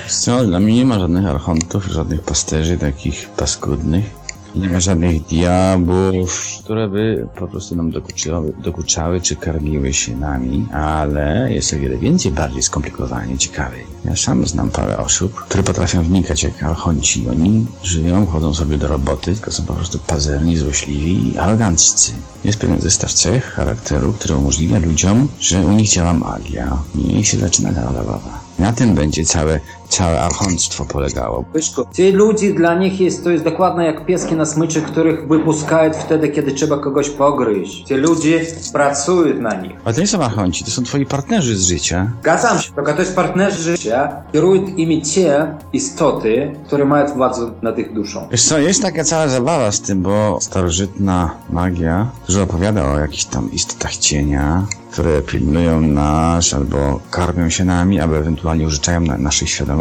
Co, 0.08 0.44
dla 0.44 0.60
mnie 0.60 0.76
nie 0.76 0.86
ma 0.86 1.00
żadnych 1.00 1.28
archontów, 1.28 1.86
żadnych 1.86 2.22
pasterzy 2.22 2.78
takich 2.78 3.30
paskudnych. 3.30 3.83
nie 4.55 4.69
ma 4.69 4.81
żadnych 4.81 5.23
diabłów, 5.23 6.59
które 6.65 6.89
by 6.89 7.27
po 7.39 7.49
prostu 7.49 7.77
nam 7.77 7.91
dokuczały, 7.91 8.53
dokuczały 8.65 9.21
czy 9.21 9.37
karmiły 9.37 9.93
się 9.93 10.17
nami, 10.17 10.67
ale 10.73 11.53
jest 11.53 11.73
o 11.73 11.77
wiele 11.77 11.97
więcej 11.97 12.33
bardziej 12.33 12.63
skomplikowanie, 12.63 13.39
ciekawej. 13.39 13.85
Ja 14.05 14.17
sam 14.17 14.47
znam 14.47 14.71
parę 14.71 14.99
osób, 14.99 15.35
które 15.35 15.63
potrafią 15.63 16.03
wnikać 16.03 16.43
jak 16.43 16.63
archonci. 16.63 17.29
Oni 17.29 17.67
żyją, 17.83 18.27
chodzą 18.27 18.55
sobie 18.55 18.79
do 18.79 18.89
roboty, 18.89 19.35
tylko 19.35 19.51
są 19.51 19.65
po 19.65 19.75
prostu 19.75 19.99
pazerni, 19.99 20.57
złośliwi 20.57 21.33
i 21.33 21.39
aroganccy. 21.39 22.13
Jest 22.45 22.59
pewien 22.59 22.81
zestaw 22.81 23.13
cech 23.13 23.45
charakteru, 23.45 24.13
który 24.13 24.37
umożliwia 24.37 24.79
ludziom, 24.79 25.29
że 25.41 25.61
u 25.67 25.73
nich 25.73 25.89
działa 25.89 26.13
magia 26.13 26.79
i 26.95 27.25
się 27.25 27.39
zaczyna 27.39 27.73
zabawa. 27.73 28.41
Na 28.59 28.73
tym 28.73 28.95
będzie 28.95 29.25
całe, 29.25 29.61
całe 29.89 30.21
archontstwo 30.21 30.85
polegało. 30.85 31.45
Pyszko. 31.53 31.87
Ci 31.93 32.13
ludzie, 32.13 32.55
dla 32.55 32.75
nich 32.75 33.01
jest, 33.01 33.25
to 33.25 33.31
jest 33.31 33.45
dokładnie 33.45 33.85
jak 33.85 34.07
pieski 34.07 34.35
na 34.35 34.45
smyczy, 34.47 34.83
których 34.83 35.29
wypuszczają 35.29 35.93
wtedy, 35.93 36.29
kiedy 36.29 36.53
trzeba 36.53 36.79
kogoś 36.79 37.11
pogryźć. 37.11 37.85
Ci 37.85 37.95
ludzie 37.95 38.47
pracują 38.73 39.41
na 39.41 39.55
nich. 39.55 39.73
Ale 39.85 39.95
to 39.95 40.01
nie 40.01 40.07
są 40.07 40.23
archonci, 40.23 40.65
to 40.65 40.71
są 40.71 40.83
twoi 40.83 41.07
partnerzy 41.07 41.57
z 41.57 41.63
życia. 41.67 42.11
Zgadzam 42.21 42.59
się, 42.59 42.73
tylko 42.73 42.93
to 42.93 43.01
jest 43.01 43.17
partnerzy 43.17 43.63
życia. 43.63 44.23
Kierują 44.33 44.63
imi 44.63 45.03
te 45.03 45.59
istoty, 45.73 46.53
które 46.67 46.85
mają 46.85 47.07
władzę 47.15 47.51
nad 47.63 47.79
ich 47.79 47.93
duszą. 47.93 48.29
Wiesz 48.31 48.45
co, 48.45 48.59
jest 48.59 48.83
taka 48.83 49.05
cała 49.05 49.29
zabawa 49.29 49.73
z 49.73 49.81
tym, 49.81 50.03
bo 50.03 50.39
starożytna 50.41 51.31
magia 51.51 52.11
dużo 52.27 52.43
opowiada 52.43 52.93
o 52.93 52.99
jakichś 52.99 53.25
tam 53.25 53.53
istotach 53.53 53.97
cienia, 53.97 54.67
które 54.91 55.23
pilnują 55.23 55.81
nas 55.81 56.55
albo 56.55 57.01
karmią 57.11 57.51
się 57.51 57.65
nami, 57.65 58.01
albo 58.01 58.17
ewentualnie 58.17 58.67
użyczają 58.67 59.01
na 59.01 59.19
naszej 59.19 59.49
świadomości, 59.49 59.74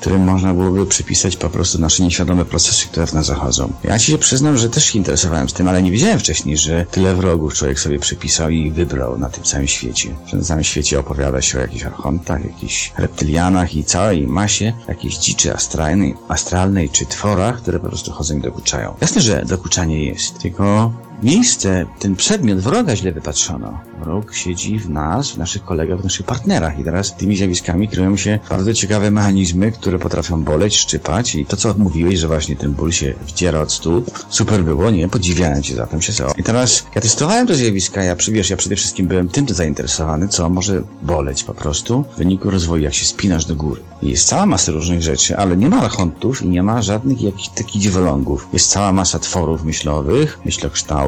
którym 0.00 0.24
można 0.24 0.54
byłoby 0.54 0.86
przypisać 0.86 1.36
po 1.36 1.50
prostu 1.50 1.80
nasze 1.80 2.02
nieświadome 2.02 2.44
procesy, 2.44 2.86
które 2.86 3.06
w 3.06 3.12
nas 3.12 3.26
zachodzą. 3.26 3.72
Ja 3.84 3.98
ci 3.98 4.12
się 4.12 4.18
przyznam, 4.18 4.56
że 4.56 4.70
też 4.70 4.84
się 4.84 4.98
interesowałem 4.98 5.48
z 5.48 5.52
tym, 5.52 5.68
ale 5.68 5.82
nie 5.82 5.90
wiedziałem 5.90 6.18
wcześniej, 6.18 6.56
że 6.56 6.86
tyle 6.90 7.14
wrogów 7.14 7.54
człowiek 7.54 7.80
sobie 7.80 7.98
przypisał 7.98 8.50
i 8.50 8.70
wybrał 8.70 9.18
na 9.18 9.28
tym 9.28 9.44
całym 9.44 9.66
świecie. 9.66 10.14
Że 10.26 10.36
na 10.36 10.42
całym 10.42 10.64
świecie 10.64 10.98
opowiada 11.00 11.42
się 11.42 11.58
o 11.58 11.60
jakichś 11.60 11.84
archontach, 11.84 12.44
jakichś 12.44 12.92
reptylianach 12.98 13.74
i 13.74 13.84
całej 13.84 14.26
masie 14.26 14.72
jakiejś 14.88 15.18
dziczy 15.18 15.54
astralnej, 15.54 16.14
astralnej 16.28 16.90
czy 16.90 17.06
tworach, 17.06 17.62
które 17.62 17.80
po 17.80 17.88
prostu 17.88 18.12
chodzą 18.12 18.36
i 18.36 18.40
dokuczają. 18.40 18.94
Jasne, 19.00 19.20
że 19.20 19.44
dokuczanie 19.44 20.04
jest, 20.04 20.38
tylko 20.38 20.92
miejsce, 21.22 21.86
ten 21.98 22.16
przedmiot 22.16 22.58
wroga 22.58 22.96
źle 22.96 23.12
wypatrzono. 23.12 23.80
Mruk 24.00 24.34
siedzi 24.34 24.78
w 24.78 24.90
nas, 24.90 25.30
w 25.30 25.38
naszych 25.38 25.64
kolegach, 25.64 26.00
w 26.00 26.04
naszych 26.04 26.26
partnerach. 26.26 26.78
I 26.78 26.84
teraz 26.84 27.16
tymi 27.16 27.36
zjawiskami 27.36 27.88
kryją 27.88 28.16
się 28.16 28.38
bardzo 28.50 28.74
ciekawe 28.74 29.10
mechanizmy, 29.10 29.72
które 29.72 29.98
potrafią 29.98 30.44
boleć, 30.44 30.76
szczypać. 30.76 31.34
I 31.34 31.46
to, 31.46 31.56
co 31.56 31.74
mówiłeś, 31.78 32.18
że 32.18 32.28
właśnie 32.28 32.56
ten 32.56 32.72
ból 32.72 32.92
się 32.92 33.14
wdziera 33.26 33.60
od 33.60 33.72
stóp, 33.72 34.24
super 34.28 34.64
było, 34.64 34.90
nie? 34.90 35.08
Podziwiałem 35.08 35.62
cię 35.62 35.74
za 35.74 35.86
tym 35.86 36.02
się 36.02 36.12
I 36.36 36.42
teraz 36.42 36.86
ja 36.94 37.00
testowałem 37.00 37.46
te 37.46 37.54
zjawiska, 37.54 38.02
ja, 38.02 38.16
wiesz, 38.28 38.50
ja 38.50 38.56
przede 38.56 38.76
wszystkim 38.76 39.06
byłem 39.06 39.28
tym 39.28 39.48
zainteresowany, 39.48 40.28
co 40.28 40.50
może 40.50 40.82
boleć 41.02 41.44
po 41.44 41.54
prostu 41.54 42.04
w 42.14 42.18
wyniku 42.18 42.50
rozwoju, 42.50 42.82
jak 42.82 42.94
się 42.94 43.06
spinasz 43.06 43.44
do 43.44 43.56
góry. 43.56 43.80
Jest 44.02 44.28
cała 44.28 44.46
masa 44.46 44.72
różnych 44.72 45.02
rzeczy, 45.02 45.36
ale 45.36 45.56
nie 45.56 45.68
ma 45.68 45.82
rachontów 45.82 46.42
i 46.42 46.48
nie 46.48 46.62
ma 46.62 46.82
żadnych 46.82 47.22
jakichś 47.22 47.48
takich 47.48 47.82
dziwolągów. 47.82 48.48
Jest 48.52 48.70
cała 48.70 48.92
masa 48.92 49.18
tworów 49.18 49.64
myślowych, 49.64 50.38
myślokształtów, 50.44 51.05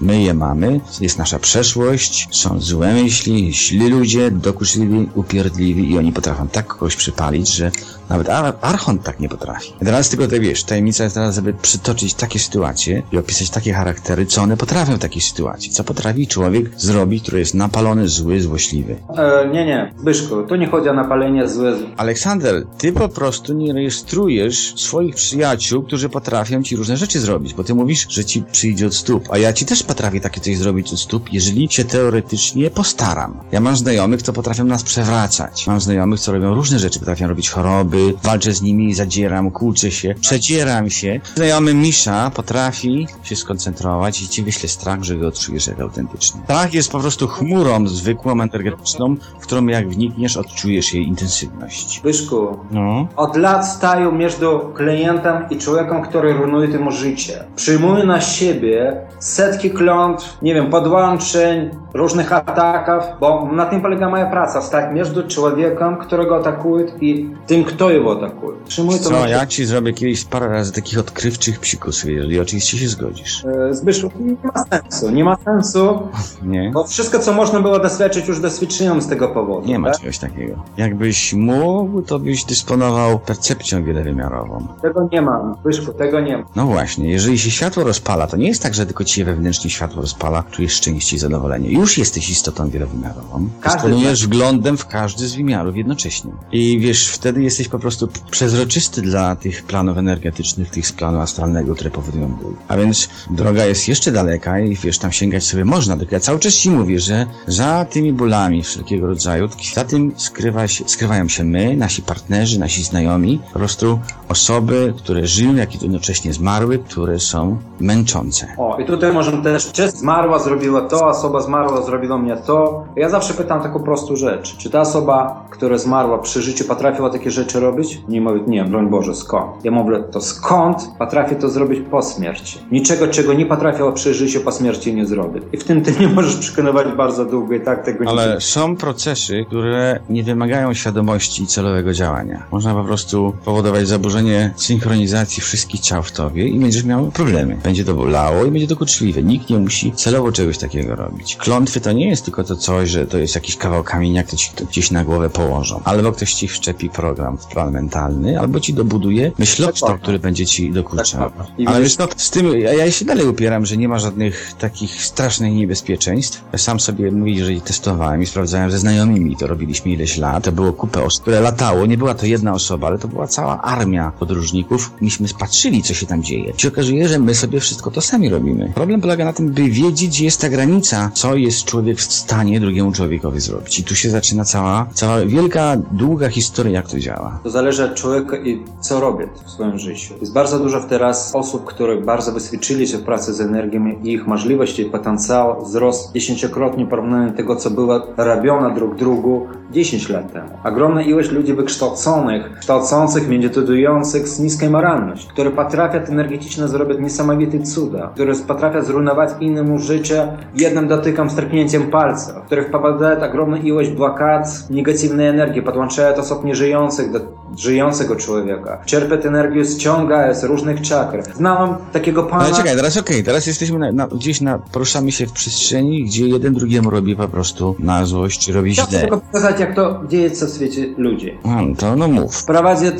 my 0.00 0.22
je 0.22 0.34
mamy, 0.34 0.80
jest 1.00 1.18
nasza 1.18 1.38
przeszłość, 1.38 2.28
są 2.30 2.60
złe 2.60 2.94
myśli, 2.94 3.54
źli 3.54 3.88
ludzie, 3.88 4.30
dokuczliwi, 4.30 5.08
upierdliwi 5.14 5.90
i 5.90 5.98
oni 5.98 6.12
potrafią 6.12 6.48
tak 6.48 6.66
kogoś 6.66 6.96
przypalić, 6.96 7.48
że 7.48 7.70
nawet 8.08 8.28
Ar 8.28 8.54
Archont 8.60 9.02
tak 9.02 9.20
nie 9.20 9.28
potrafi. 9.28 9.72
Teraz 9.78 10.08
tylko 10.08 10.28
te 10.28 10.40
wiesz, 10.40 10.64
tajemnica 10.64 11.04
jest 11.04 11.14
teraz, 11.14 11.34
żeby 11.34 11.52
przytoczyć 11.52 12.14
takie 12.14 12.38
sytuacje 12.38 13.02
i 13.12 13.18
opisać 13.18 13.50
takie 13.50 13.72
charaktery, 13.72 14.26
co 14.26 14.42
one 14.42 14.56
potrafią 14.56 14.96
w 14.96 14.98
takiej 14.98 15.22
sytuacji. 15.22 15.70
Co 15.70 15.84
potrafi 15.84 16.26
człowiek 16.26 16.70
zrobić, 16.76 17.22
który 17.22 17.38
jest 17.38 17.54
napalony, 17.54 18.08
zły, 18.08 18.40
złośliwy. 18.40 18.96
E, 19.16 19.48
nie, 19.52 19.66
nie, 19.66 19.94
Zbyszku, 19.98 20.42
tu 20.42 20.56
nie 20.56 20.66
chodzi 20.66 20.88
o 20.88 20.92
napalenie 20.92 21.48
złe. 21.48 21.76
Aleksander, 21.96 22.66
ty 22.78 22.92
po 22.92 23.08
prostu 23.08 23.52
nie 23.54 23.72
rejestrujesz 23.72 24.74
swoich 24.76 25.14
przyjaciół, 25.14 25.82
którzy 25.82 26.08
potrafią 26.08 26.62
ci 26.62 26.76
różne 26.76 26.96
rzeczy 26.96 27.20
zrobić, 27.20 27.54
bo 27.54 27.64
ty 27.64 27.74
mówisz, 27.74 28.06
że 28.08 28.24
ci 28.24 28.42
przyjdzie 28.42 28.86
od 28.86 28.94
stóp, 28.94 29.28
a 29.30 29.38
ja 29.40 29.52
ci 29.52 29.66
też 29.66 29.82
potrafię 29.82 30.20
takie 30.20 30.40
coś 30.40 30.56
zrobić 30.56 30.92
od 30.92 31.00
stóp, 31.00 31.32
jeżeli 31.32 31.68
się 31.70 31.84
teoretycznie 31.84 32.70
postaram. 32.70 33.40
Ja 33.52 33.60
mam 33.60 33.76
znajomych, 33.76 34.22
co 34.22 34.32
potrafią 34.32 34.64
nas 34.64 34.82
przewracać. 34.82 35.66
Mam 35.66 35.80
znajomych, 35.80 36.20
co 36.20 36.32
robią 36.32 36.54
różne 36.54 36.78
rzeczy, 36.78 36.98
potrafią 36.98 37.28
robić 37.28 37.50
choroby, 37.50 38.14
walczę 38.22 38.52
z 38.52 38.62
nimi, 38.62 38.94
zadzieram, 38.94 39.50
kłócę 39.50 39.90
się, 39.90 40.14
przedzieram 40.20 40.90
się. 40.90 41.20
Znajomy 41.34 41.74
Misza 41.74 42.30
potrafi 42.34 43.06
się 43.22 43.36
skoncentrować 43.36 44.22
i 44.22 44.28
ci 44.28 44.42
wyśle 44.42 44.68
strach, 44.68 45.02
że 45.02 45.16
go 45.16 45.28
odczujesz 45.28 45.66
jak 45.66 45.80
autentyczny. 45.80 46.40
Strach 46.44 46.74
jest 46.74 46.92
po 46.92 47.00
prostu 47.00 47.26
chmurą 47.28 47.86
zwykłą, 47.88 48.40
energetyczną, 48.42 49.16
w 49.40 49.42
którą 49.46 49.66
jak 49.66 49.88
wnikniesz, 49.88 50.36
odczujesz 50.36 50.94
jej 50.94 51.06
intensywność. 51.08 52.00
Byszku, 52.04 52.58
No. 52.70 53.08
od 53.16 53.36
lat 53.36 53.68
stają 53.68 54.12
między 54.12 54.46
klientem 54.74 55.42
i 55.50 55.56
człowiekiem, 55.58 56.02
który 56.02 56.32
runuje 56.32 56.68
temu 56.68 56.90
życie. 56.90 57.44
Przyjmuje 57.56 58.04
na 58.04 58.20
siebie 58.20 58.96
setki 59.30 59.70
klątw, 59.70 60.38
nie 60.42 60.54
wiem, 60.54 60.70
podłączeń, 60.70 61.70
różnych 61.94 62.32
ataków, 62.32 63.04
bo 63.20 63.48
na 63.52 63.66
tym 63.66 63.80
polega 63.82 64.08
moja 64.08 64.26
praca. 64.26 64.62
Stać 64.62 64.94
między 64.94 65.22
człowiekiem, 65.22 65.96
którego 65.96 66.36
atakuje 66.36 66.86
i 67.00 67.30
tym, 67.46 67.64
kto 67.64 67.90
jego 67.90 68.12
atakuje. 68.12 68.58
Przyjmuję 68.68 68.98
to 68.98 69.04
Co, 69.04 69.28
ja 69.28 69.46
ci 69.46 69.64
zrobię 69.64 69.92
kiedyś 69.92 70.24
parę 70.24 70.48
razy 70.48 70.72
takich 70.72 70.98
odkrywczych 70.98 71.60
psikusów, 71.60 72.10
jeżeli 72.10 72.40
oczywiście 72.40 72.78
się 72.78 72.88
zgodzisz. 72.88 73.44
E, 73.44 73.74
Zbyszku, 73.74 74.10
nie 74.20 74.36
ma 74.54 74.64
sensu. 74.70 75.10
Nie 75.10 75.24
ma 75.24 75.36
sensu, 75.44 76.08
Nie? 76.42 76.70
bo 76.74 76.84
wszystko, 76.86 77.18
co 77.18 77.32
można 77.32 77.60
było 77.60 77.78
doświadczyć, 77.78 78.28
już 78.28 78.40
doświadczyłem 78.40 79.02
z 79.02 79.08
tego 79.08 79.28
powodu. 79.28 79.68
Nie 79.68 79.78
ma 79.78 79.90
tak? 79.90 80.00
czegoś 80.00 80.18
takiego. 80.18 80.54
Jakbyś 80.76 81.34
mógł, 81.34 82.02
to 82.02 82.18
byś 82.18 82.44
dysponował 82.44 83.18
percepcją 83.18 83.84
wielowymiarową. 83.84 84.66
Tego 84.82 85.08
nie 85.12 85.22
ma, 85.22 85.54
Zbyszku, 85.60 85.92
tego 85.92 86.20
nie 86.20 86.38
ma. 86.38 86.44
No 86.56 86.66
właśnie, 86.66 87.10
jeżeli 87.10 87.38
się 87.38 87.50
światło 87.50 87.84
rozpala, 87.84 88.26
to 88.26 88.36
nie 88.36 88.48
jest 88.48 88.62
tak, 88.62 88.74
że 88.74 88.86
tylko 88.86 89.04
ci 89.04 89.19
się 89.20 89.24
wewnętrznie 89.24 89.70
światło 89.70 90.02
rozpala, 90.02 90.44
czujesz 90.50 90.72
szczęście 90.72 91.16
i 91.16 91.18
zadowolenie. 91.18 91.70
Już 91.70 91.98
jesteś 91.98 92.30
istotą 92.30 92.70
wielowymiarową. 92.70 93.48
Dysponujesz 93.64 94.26
wglądem 94.26 94.76
w 94.76 94.86
każdy 94.86 95.28
z 95.28 95.34
wymiarów 95.34 95.76
jednocześnie. 95.76 96.32
I 96.52 96.78
wiesz, 96.78 97.08
wtedy 97.08 97.42
jesteś 97.42 97.68
po 97.68 97.78
prostu 97.78 98.08
przezroczysty 98.30 99.02
dla 99.02 99.36
tych 99.36 99.62
planów 99.62 99.98
energetycznych, 99.98 100.70
tych 100.70 100.86
z 100.86 100.92
planu 100.92 101.20
astralnego, 101.20 101.74
które 101.74 101.90
powodują 101.90 102.28
ból. 102.28 102.54
A 102.68 102.76
więc 102.76 103.08
droga 103.30 103.64
jest 103.64 103.88
jeszcze 103.88 104.12
daleka 104.12 104.60
i 104.60 104.76
wiesz, 104.76 104.98
tam 104.98 105.12
sięgać 105.12 105.44
sobie 105.44 105.64
można. 105.64 105.96
Tylko 105.96 106.14
ja 106.14 106.20
cały 106.20 106.38
czas 106.38 106.54
ci 106.54 106.70
mówię, 106.70 107.00
że 107.00 107.26
za 107.46 107.84
tymi 107.84 108.12
bólami 108.12 108.62
wszelkiego 108.62 109.06
rodzaju, 109.06 109.48
za 109.74 109.84
tym 109.84 110.12
skrywa 110.16 110.68
się, 110.68 110.84
skrywają 110.88 111.28
się 111.28 111.44
my, 111.44 111.76
nasi 111.76 112.02
partnerzy, 112.02 112.58
nasi 112.58 112.84
znajomi, 112.84 113.40
po 113.52 113.58
prostu 113.58 113.98
osoby, 114.28 114.94
które 114.96 115.26
żyją, 115.26 115.54
jak 115.54 115.74
i 115.74 115.78
jednocześnie 115.82 116.32
zmarły, 116.32 116.78
które 116.78 117.20
są 117.20 117.58
męczące. 117.80 118.46
O, 118.58 118.78
i 118.78 118.84
tutaj 118.84 119.09
możemy 119.12 119.42
też, 119.42 119.72
czy 119.72 119.90
zmarła 119.90 120.38
zrobiła 120.38 120.80
to, 120.80 121.06
osoba 121.06 121.40
zmarła 121.40 121.82
zrobiła 121.82 122.18
mnie 122.18 122.36
to. 122.36 122.84
Ja 122.96 123.08
zawsze 123.08 123.34
pytam 123.34 123.62
taką 123.62 123.82
prostą 123.82 124.16
rzecz. 124.16 124.56
Czy 124.56 124.70
ta 124.70 124.80
osoba, 124.80 125.44
która 125.50 125.78
zmarła 125.78 126.18
przy 126.18 126.42
życiu 126.42 126.64
potrafiła 126.64 127.10
takie 127.10 127.30
rzeczy 127.30 127.60
robić? 127.60 128.02
Nie 128.08 128.20
mówię, 128.20 128.40
nie, 128.46 128.64
broń 128.64 128.90
Boże, 128.90 129.14
skąd? 129.14 129.64
Ja 129.64 129.70
mówię, 129.70 130.02
to 130.10 130.20
skąd 130.20 130.90
potrafi 130.98 131.36
to 131.36 131.48
zrobić 131.48 131.80
po 131.90 132.02
śmierci? 132.02 132.58
Niczego, 132.70 133.08
czego 133.08 133.32
nie 133.32 133.46
potrafiła 133.46 133.92
przy 133.92 134.14
życiu, 134.14 134.40
po 134.40 134.52
śmierci 134.52 134.94
nie 134.94 135.06
zrobić. 135.06 135.42
I 135.52 135.56
w 135.56 135.64
tym 135.64 135.82
ty 135.82 135.94
nie 136.00 136.08
możesz 136.08 136.36
przekonywać 136.36 136.86
bardzo 136.96 137.24
długo 137.24 137.54
i 137.54 137.60
tak 137.60 137.84
tego 137.84 138.04
nie 138.04 138.10
Ale 138.10 138.40
są 138.40 138.76
procesy, 138.76 139.44
które 139.46 140.00
nie 140.08 140.22
wymagają 140.22 140.74
świadomości 140.74 141.42
i 141.42 141.46
celowego 141.46 141.92
działania. 141.92 142.42
Można 142.52 142.74
po 142.74 142.84
prostu 142.84 143.34
powodować 143.44 143.88
zaburzenie 143.88 144.54
synchronizacji 144.56 145.42
wszystkich 145.42 145.80
ciał 145.80 146.02
w 146.02 146.12
tobie 146.12 146.48
i 146.48 146.58
będziesz 146.58 146.84
miał 146.84 147.06
problemy. 147.06 147.56
Będzie 147.64 147.84
to 147.84 147.94
bolało 147.94 148.44
i 148.44 148.50
będzie 148.50 148.66
to 148.66 148.76
kurczliwe. 149.00 149.22
Nikt 149.22 149.50
nie 149.50 149.58
musi 149.58 149.92
celowo 149.92 150.32
czegoś 150.32 150.58
takiego 150.58 150.96
robić. 150.96 151.36
Klątwy 151.36 151.80
to 151.80 151.92
nie 151.92 152.08
jest 152.08 152.24
tylko 152.24 152.44
to 152.44 152.56
coś, 152.56 152.90
że 152.90 153.06
to 153.06 153.18
jest 153.18 153.34
jakiś 153.34 153.56
kawał 153.56 153.84
kamienia, 153.84 154.22
który 154.22 154.36
ci 154.38 154.50
to 154.56 154.64
gdzieś 154.64 154.90
na 154.90 155.04
głowę 155.04 155.30
położą. 155.30 155.80
Albo 155.84 156.12
ktoś 156.12 156.34
ci 156.34 156.48
wszczepi 156.48 156.90
program 156.90 157.38
w 157.38 157.46
plan 157.46 157.72
mentalny, 157.72 158.40
albo 158.40 158.60
ci 158.60 158.74
dobuduje 158.74 159.32
myślowstwo, 159.38 159.98
który 160.02 160.18
będzie 160.18 160.46
ci 160.46 160.70
dokuczał. 160.70 161.30
Tak, 161.30 161.46
I 161.58 161.66
Ale 161.66 161.82
wiesz- 161.82 161.98
no, 161.98 162.08
z 162.16 162.30
tym, 162.30 162.60
ja, 162.60 162.72
ja 162.74 162.90
się 162.90 163.04
dalej 163.04 163.26
upieram, 163.26 163.66
że 163.66 163.76
nie 163.76 163.88
ma 163.88 163.98
żadnych 163.98 164.52
takich 164.58 165.04
strasznych 165.04 165.52
niebezpieczeństw. 165.52 166.44
Ja 166.52 166.58
sam 166.58 166.80
sobie 166.80 167.10
mówię, 167.10 167.44
że 167.44 167.60
testowałem 167.60 168.22
i 168.22 168.26
sprawdzałem 168.26 168.70
ze 168.70 168.78
znajomymi, 168.78 169.36
to 169.36 169.46
robiliśmy 169.46 169.92
ileś 169.92 170.16
lat. 170.18 170.44
To 170.44 170.52
było 170.52 170.72
kupę 170.72 171.02
osób, 171.04 171.22
które 171.22 171.40
latało. 171.40 171.86
Nie 171.86 171.98
była 171.98 172.14
to 172.14 172.26
jedna 172.26 172.52
osoba, 172.52 172.86
ale 172.86 172.98
to 172.98 173.08
była 173.08 173.26
cała 173.26 173.62
armia 173.62 174.12
podróżników. 174.18 174.90
Myśmy 175.00 175.28
patrzyli, 175.38 175.82
co 175.82 175.94
się 175.94 176.06
tam 176.06 176.22
dzieje. 176.22 176.52
I 176.58 176.60
się 176.60 176.68
okazuje, 176.68 177.08
że 177.08 177.18
my 177.18 177.34
sobie 177.34 177.60
wszystko 177.60 177.90
to 177.90 178.00
sami 178.00 178.28
robimy. 178.28 178.72
Problem 178.90 179.02
polega 179.02 179.24
na 179.24 179.32
tym, 179.32 179.48
by 179.48 179.62
wiedzieć, 179.62 180.08
gdzie 180.08 180.24
jest 180.24 180.40
ta 180.40 180.48
granica, 180.48 181.10
co 181.14 181.36
jest 181.36 181.64
człowiek 181.64 181.98
w 181.98 182.12
stanie 182.12 182.60
drugiemu 182.60 182.92
człowiekowi 182.92 183.40
zrobić. 183.40 183.78
I 183.78 183.84
tu 183.84 183.94
się 183.94 184.10
zaczyna 184.10 184.44
cała, 184.44 184.86
cała 184.94 185.26
wielka, 185.26 185.76
długa 185.90 186.28
historia, 186.28 186.72
jak 186.72 186.88
to 186.88 186.98
działa. 186.98 187.40
To 187.42 187.50
zależy 187.50 187.84
od 187.84 187.94
człowieka 187.94 188.36
i 188.36 188.62
co 188.80 189.00
robią 189.00 189.26
w 189.46 189.50
swoim 189.50 189.78
życiu. 189.78 190.14
Jest 190.20 190.32
bardzo 190.32 190.58
dużo 190.58 190.80
teraz 190.80 191.34
osób, 191.34 191.64
które 191.64 191.96
bardzo 192.00 192.32
wyświadczyli 192.32 192.88
się 192.88 192.98
w 192.98 193.02
pracy 193.02 193.34
z 193.34 193.40
energią 193.40 193.86
i 193.86 194.12
ich 194.12 194.26
możliwości 194.26 194.82
i 194.82 194.84
potencjał 194.84 195.64
wzrósł 195.64 196.12
dziesięciokrotnie 196.14 196.86
porównując 196.86 197.36
tego, 197.36 197.56
co 197.56 197.70
było 197.70 198.06
robione 198.16 198.74
drug 198.74 198.96
drugu 198.96 199.46
10 199.72 200.08
lat 200.08 200.32
temu. 200.32 200.50
Ogromna 200.64 201.02
ilość 201.02 201.30
ludzi 201.30 201.54
wykształconych, 201.54 202.58
kształcących, 202.58 203.28
medytujących 203.28 204.28
z 204.28 204.40
niskiej 204.40 204.70
moralności, 204.70 205.28
które 205.28 205.50
potrafią 205.50 205.98
energetycznie 205.98 206.68
zrobić 206.68 206.98
niesamowite 207.00 207.60
cuda, 207.60 208.10
które 208.14 208.34
potrafią 208.34 208.69
zrujnować 208.78 209.30
innemu 209.40 209.78
życie. 209.78 210.28
Jednym 210.54 210.88
dotykiem, 210.88 211.30
stryknięciem 211.30 211.90
palca, 211.90 212.40
w 212.40 212.46
których 212.46 212.70
popadaje 212.70 213.28
ogromna 213.28 213.58
ilość 213.58 213.90
blokad, 213.90 214.70
negatywnej 214.70 215.26
energii, 215.26 215.62
podłączają 215.62 216.14
osób 216.14 216.44
nieżyjących 216.44 217.12
do 217.12 217.20
żyjącego 217.56 218.16
człowieka. 218.16 218.78
Czerpią 218.86 219.28
energię, 219.28 219.64
ściąga 219.64 220.34
z 220.34 220.44
różnych 220.44 220.80
czakr. 220.80 221.22
Znałem 221.34 221.74
takiego 221.92 222.22
pana... 222.22 222.44
Ale 222.44 222.54
czekaj, 222.54 222.76
teraz 222.76 222.96
okej, 222.96 223.24
teraz 223.24 223.46
jesteśmy 223.46 223.78
na, 223.78 223.92
na, 223.92 224.06
gdzieś 224.06 224.40
na, 224.40 224.58
poruszamy 224.58 225.12
się 225.12 225.26
w 225.26 225.32
przestrzeni, 225.32 226.04
gdzie 226.04 226.28
jeden 226.28 226.54
drugiemu 226.54 226.90
robi 226.90 227.16
po 227.16 227.28
prostu 227.28 227.76
na 227.78 228.04
złość, 228.06 228.48
robi 228.48 228.74
źle. 228.74 229.00
tylko 229.00 229.18
pokazać, 229.18 229.60
jak 229.60 229.74
to 229.74 230.00
dzieje 230.08 230.30
się 230.30 230.46
w 230.46 230.50
świecie 230.50 230.86
ludzi. 230.96 231.38
A, 231.44 231.60
to 231.78 231.96
no 231.96 232.08
mów. 232.08 232.44
Prowadzi 232.44 232.86
e, 232.86 232.92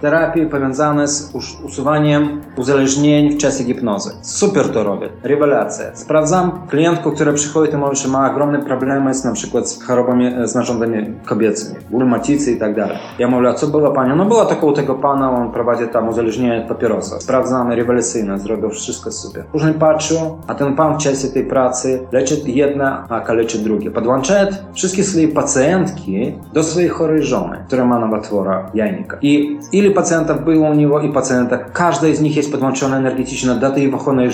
terapie 0.00 0.46
powiązane 0.46 1.08
z 1.08 1.30
us- 1.34 1.56
usuwaniem 1.64 2.40
uzależnień 2.56 3.34
w 3.34 3.38
czasie 3.38 3.64
hipnozy. 3.64 4.10
Super 4.22 4.68
to 4.68 4.84
robię. 4.84 5.08
Rewelacja. 5.22 5.96
Sprawdzam 5.96 6.66
klientku, 6.68 7.12
która 7.12 7.32
przychodzi 7.32 7.72
i 7.72 7.76
mówi, 7.76 7.96
że 7.96 8.08
ma 8.08 8.30
ogromne 8.30 8.62
problemy 8.62 9.14
z 9.14 9.24
na 9.24 9.32
przykład 9.32 9.70
z 9.70 9.82
chorobami, 9.82 10.26
e, 10.26 10.48
z 10.48 10.54
narządami 10.54 11.14
kobiecymi, 11.24 11.74
ból 11.90 12.06
macicy 12.06 12.52
i 12.52 12.56
tak 12.58 12.76
dalej. 12.76 12.98
Ja 13.18 13.28
mówię, 13.28 13.53
co 13.54 13.66
było 13.66 13.90
panie? 13.90 14.14
No 14.14 14.24
była 14.24 14.46
taka 14.46 14.66
u 14.66 14.72
tego 14.72 14.94
pana, 14.94 15.30
on 15.30 15.52
prowadzi 15.52 15.88
tam 15.88 16.08
uzależnienie 16.08 16.62
od 16.62 16.68
papierosa. 16.68 17.20
Sprawdzamy, 17.20 17.76
rewelacyjne, 17.76 18.38
zrobił 18.38 18.70
wszystko 18.70 19.12
super. 19.12 19.44
Później 19.44 19.74
patrzył, 19.74 20.18
a 20.46 20.54
ten 20.54 20.76
pan 20.76 20.94
w 20.94 20.98
czasie 20.98 21.28
tej 21.28 21.44
pracy 21.44 22.06
leczy 22.12 22.36
jedna, 22.46 23.06
a 23.08 23.20
kaleczy 23.20 23.58
drugie. 23.58 23.90
Podłącza 23.90 24.34
wszystkie 24.72 25.04
swoje 25.04 25.28
pacjentki 25.28 26.32
do 26.52 26.62
swojej 26.62 26.88
chorej 26.88 27.22
żony, 27.22 27.64
która 27.66 27.84
ma 27.84 27.98
nowotwora 27.98 28.70
jajnika. 28.74 29.16
I 29.22 29.58
ile 29.72 29.90
pacjentów 29.90 30.44
było 30.44 30.70
u 30.70 30.74
niego 30.74 31.00
i 31.00 31.12
pacjentek, 31.12 31.72
każda 31.72 32.14
z 32.14 32.20
nich 32.20 32.36
jest 32.36 32.52
podłączona 32.52 32.96
energetycznie 32.96 33.54
do 33.54 33.70
tej 33.70 33.90
chorej 33.90 34.30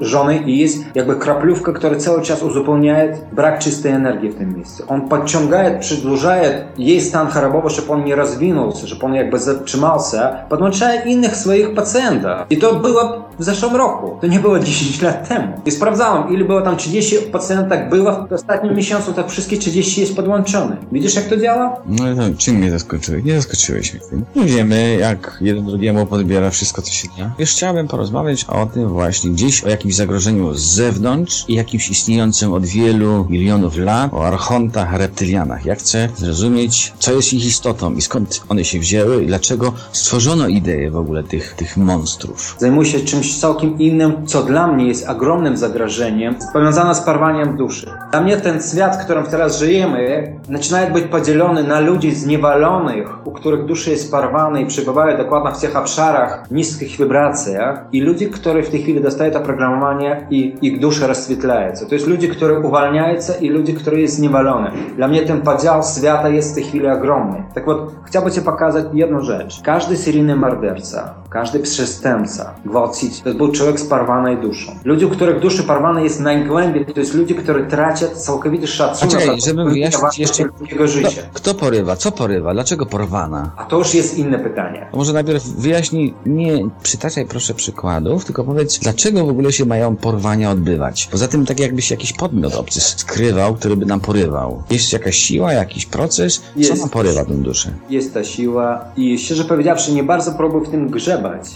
żony 0.00 0.38
i 0.46 0.58
jest 0.58 0.84
jakby 0.94 1.16
kraplówka, 1.16 1.72
która 1.72 1.96
cały 1.96 2.22
czas 2.22 2.42
uzupełnia 2.42 2.96
brak 3.32 3.58
czystej 3.58 3.92
energii 3.92 4.30
w 4.30 4.34
tym 4.34 4.54
miejscu. 4.54 4.84
On 4.88 5.08
podciąga, 5.08 5.78
przedłuża 5.80 6.36
jej 6.78 7.00
stan 7.00 7.26
chorobowy, 7.26 7.70
żeby 7.70 7.92
on 7.92 8.04
nie 8.04 8.16
rozwinął 8.16 8.57
się, 8.80 8.86
żeby 8.86 9.06
on 9.06 9.14
jakby 9.14 9.38
zatrzymał 9.38 9.98
się, 10.10 10.28
podłącza 10.48 10.94
innych 10.94 11.36
swoich 11.36 11.74
pacjentów. 11.74 12.30
I 12.50 12.56
to 12.56 12.74
było 12.74 13.27
w 13.38 13.44
zeszłym 13.44 13.76
roku. 13.76 14.18
To 14.20 14.26
nie 14.26 14.40
było 14.40 14.58
10 14.58 15.02
lat 15.02 15.28
temu. 15.28 15.52
I 15.66 15.70
sprawdzałem, 15.70 16.34
ile 16.34 16.44
było 16.44 16.62
tam 16.62 16.76
30 16.76 17.16
pacjentek 17.32 17.88
było 17.88 18.26
w 18.30 18.32
ostatnim 18.32 18.76
miesiącu, 18.76 19.12
tak 19.12 19.30
wszystkie 19.30 19.56
30 19.56 20.00
jest 20.00 20.16
podłączone. 20.16 20.76
Widzisz, 20.92 21.14
jak 21.14 21.24
to 21.24 21.36
działa? 21.36 21.76
No 21.86 22.04
to 22.16 22.38
czym 22.38 22.54
mnie 22.54 22.70
zaskoczyłeś? 22.70 23.24
Nie 23.24 23.34
zaskoczyłeś 23.34 23.94
mnie 23.94 24.02
tym. 24.10 24.24
Nie 24.36 24.44
wiemy, 24.44 24.96
jak 25.00 25.38
jeden 25.40 25.66
drugiemu 25.66 26.06
podbiera 26.06 26.50
wszystko, 26.50 26.82
co 26.82 26.92
się 26.92 27.08
dzieje. 27.16 27.30
Już 27.38 27.50
chciałbym 27.50 27.88
porozmawiać 27.88 28.44
o 28.44 28.66
tym 28.66 28.88
właśnie 28.88 29.30
gdzieś, 29.30 29.64
o 29.64 29.68
jakimś 29.68 29.94
zagrożeniu 29.94 30.54
z 30.54 30.60
zewnątrz 30.60 31.44
i 31.48 31.54
jakimś 31.54 31.90
istniejącym 31.90 32.52
od 32.52 32.66
wielu 32.66 33.26
milionów 33.28 33.76
lat, 33.76 34.12
o 34.14 34.26
archontach, 34.26 34.92
reptylianach. 34.92 35.64
Ja 35.64 35.74
chcę 35.74 36.08
zrozumieć, 36.16 36.92
co 36.98 37.12
jest 37.12 37.32
ich 37.32 37.46
istotą 37.46 37.94
i 37.94 38.02
skąd 38.02 38.40
one 38.48 38.64
się 38.64 38.78
wzięły 38.78 39.22
i 39.22 39.26
dlaczego 39.26 39.72
stworzono 39.92 40.48
ideę 40.48 40.90
w 40.90 40.96
ogóle 40.96 41.24
tych, 41.24 41.54
tych 41.54 41.76
monstrów. 41.76 42.56
Zajmuję 42.58 42.90
się 42.90 43.00
czymś 43.00 43.27
całkiem 43.41 43.79
innym, 43.79 44.25
co 44.25 44.43
dla 44.43 44.67
mnie 44.67 44.87
jest 44.87 45.09
ogromnym 45.09 45.57
zagrożeniem, 45.57 46.35
powiązane 46.53 46.95
z 46.95 47.01
porwaniem 47.01 47.57
duszy. 47.57 47.91
Dla 48.11 48.21
mnie 48.21 48.37
ten 48.37 48.61
świat, 48.61 48.95
w 48.95 49.03
którym 49.03 49.23
teraz 49.23 49.59
żyjemy, 49.59 50.33
zaczyna 50.51 50.87
być 50.87 51.03
podzielony 51.03 51.63
na 51.63 51.79
ludzi 51.79 52.11
zniewalonych, 52.11 53.27
u 53.27 53.31
których 53.31 53.65
duszy 53.65 53.91
jest 53.91 54.11
porwana 54.11 54.59
i 54.59 54.65
przebywają 54.65 55.17
dokładnie 55.17 55.51
w 55.51 55.61
tych 55.61 55.75
obszarach, 55.75 56.51
niskich 56.51 56.97
wibracjach 56.97 57.85
i 57.91 58.01
ludzi, 58.01 58.27
którzy 58.27 58.63
w 58.63 58.69
tej 58.69 58.81
chwili 58.81 59.01
dostają 59.01 59.33
oprogramowanie 59.33 60.27
i 60.29 60.55
ich 60.61 60.79
dusze 60.79 61.07
rozświetlają. 61.07 61.73
To 61.89 61.95
jest 61.95 62.07
ludzie, 62.07 62.27
którzy 62.27 62.59
uwalniają 62.59 63.21
się 63.21 63.33
i 63.41 63.49
ludzie, 63.49 63.73
którzy 63.73 64.01
jest 64.01 64.15
zniewalony. 64.15 64.71
Dla 64.95 65.07
mnie 65.07 65.21
ten 65.21 65.41
podział 65.41 65.81
świata 65.97 66.29
jest 66.29 66.51
w 66.51 66.55
tej 66.55 66.63
chwili 66.63 66.87
ogromny. 66.87 67.43
Tak 67.53 67.65
вот, 67.65 67.91
chciałbym 68.05 68.31
Ci 68.31 68.41
pokazać 68.41 68.85
jedną 68.93 69.21
rzecz. 69.21 69.61
Każdy 69.63 69.97
seryjny 69.97 70.35
morderca, 70.35 71.13
każdy 71.30 71.58
przestępca, 71.60 72.54
gwałciciel, 72.66 73.32
to 73.32 73.38
był 73.38 73.52
człowiek 73.52 73.80
z 73.80 73.86
porwanej 73.86 74.36
duszą. 74.36 74.72
Ludzie, 74.84 75.06
których 75.06 75.40
duszy 75.40 75.62
porwane 75.62 76.04
jest 76.04 76.20
najgłębiej, 76.20 76.86
to 76.86 77.00
jest 77.00 77.14
ludzie, 77.14 77.34
którzy 77.34 77.66
tracą 77.66 78.06
całkowity 78.06 78.66
szacunek 78.66 79.16
A 79.16 79.20
czekaj, 79.20 79.40
żeby 79.40 79.64
wyjaśnić 79.64 80.18
jeszcze, 80.18 80.44
ludzkiego 80.44 80.88
życia. 80.88 81.22
Kto, 81.22 81.30
kto 81.32 81.54
porywa? 81.54 81.96
Co 81.96 82.12
porywa? 82.12 82.52
Dlaczego 82.52 82.86
porwana? 82.86 83.50
A 83.56 83.64
to 83.64 83.78
już 83.78 83.94
jest 83.94 84.18
inne 84.18 84.38
pytanie. 84.38 84.86
To 84.90 84.96
może 84.96 85.12
najpierw 85.12 85.44
wyjaśnij, 85.44 86.14
nie 86.26 86.68
przytaczaj 86.82 87.26
proszę 87.26 87.54
przykładów, 87.54 88.24
tylko 88.24 88.44
powiedz, 88.44 88.78
dlaczego 88.78 89.26
w 89.26 89.28
ogóle 89.28 89.52
się 89.52 89.64
mają 89.64 89.96
porwania 89.96 90.50
odbywać? 90.50 91.08
Poza 91.12 91.28
tym 91.28 91.46
tak 91.46 91.60
jakby 91.60 91.82
się 91.82 91.94
jakiś 91.94 92.12
podmiot 92.12 92.54
obcy 92.54 92.80
skrywał, 92.80 93.54
który 93.54 93.76
by 93.76 93.86
nam 93.86 94.00
porywał. 94.00 94.62
Jest 94.70 94.92
jakaś 94.92 95.16
siła, 95.16 95.52
jakiś 95.52 95.86
proces? 95.86 96.40
Co 96.40 96.60
Jest. 96.60 96.80
nam 96.80 96.88
porywa 96.88 97.24
tę 97.24 97.34
duszę? 97.34 97.70
Jest 97.90 98.14
ta 98.14 98.24
siła 98.24 98.84
i 98.96 99.18
szczerze 99.18 99.44
powiedziawszy, 99.44 99.92
nie 99.92 100.02
bardzo 100.02 100.32
próbuję 100.32 100.64
w 100.64 100.70
tym 100.70 100.88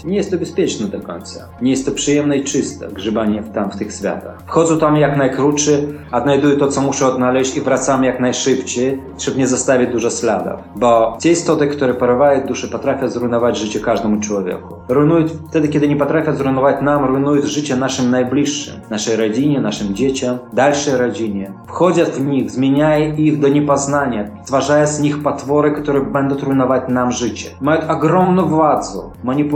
Nie 0.05 0.15
jest 0.15 0.31
to 0.31 0.37
bezpieczne 0.37 0.87
do 0.87 0.99
końca. 0.99 1.47
Nie 1.61 1.71
jest 1.71 1.85
to 1.85 1.91
przyjemne 1.91 2.37
i 2.37 2.43
czyste 2.43 2.87
grzebanie 2.87 3.43
tam 3.43 3.71
w 3.71 3.75
tych 3.75 3.93
światach. 3.93 4.37
Wchodzę 4.45 4.77
tam 4.77 4.97
jak 4.97 5.17
najkrótszy, 5.17 5.87
odnajduję 6.11 6.57
to, 6.57 6.67
co 6.67 6.81
muszę 6.81 7.07
odnaleźć 7.07 7.57
i 7.57 7.61
wracam 7.61 8.03
jak 8.03 8.19
najszybciej, 8.19 9.01
żeby 9.19 9.37
nie 9.37 9.47
zostawić 9.47 9.89
dużo 9.89 10.09
śladów. 10.09 10.59
Bo 10.75 11.17
te 11.21 11.29
istoty, 11.29 11.67
które 11.67 11.93
porywają 11.93 12.47
duszę, 12.47 12.67
potrafią 12.67 13.09
zrujnować 13.09 13.57
życie 13.57 13.79
każdemu 13.79 14.19
człowieku. 14.19 14.75
Rujnują 14.89 15.25
wtedy, 15.49 15.67
kiedy 15.67 15.87
nie 15.87 15.95
potrafią 15.95 16.35
zrujnować 16.35 16.81
nam, 16.81 17.05
rujnują 17.05 17.41
życie 17.41 17.75
naszym 17.75 18.11
najbliższym, 18.11 18.75
naszej 18.89 19.15
rodzinie, 19.15 19.61
naszym 19.61 19.95
dzieciom, 19.95 20.37
dalszej 20.53 20.97
rodzinie. 20.97 21.51
Wchodzą 21.67 22.03
w 22.05 22.25
nich, 22.25 22.51
zmieniają 22.51 23.15
ich 23.15 23.39
do 23.39 23.47
niepoznania, 23.47 24.27
stwarzają 24.43 24.87
z 24.87 24.99
nich 24.99 25.23
potwory, 25.23 25.71
które 25.71 26.01
będą 26.01 26.35
rujnować 26.37 26.83
nam 26.87 27.11
życie. 27.11 27.49
Mają 27.61 27.89
ogromną 27.89 28.45
władzę, 28.45 28.99
manipulację 29.23 29.52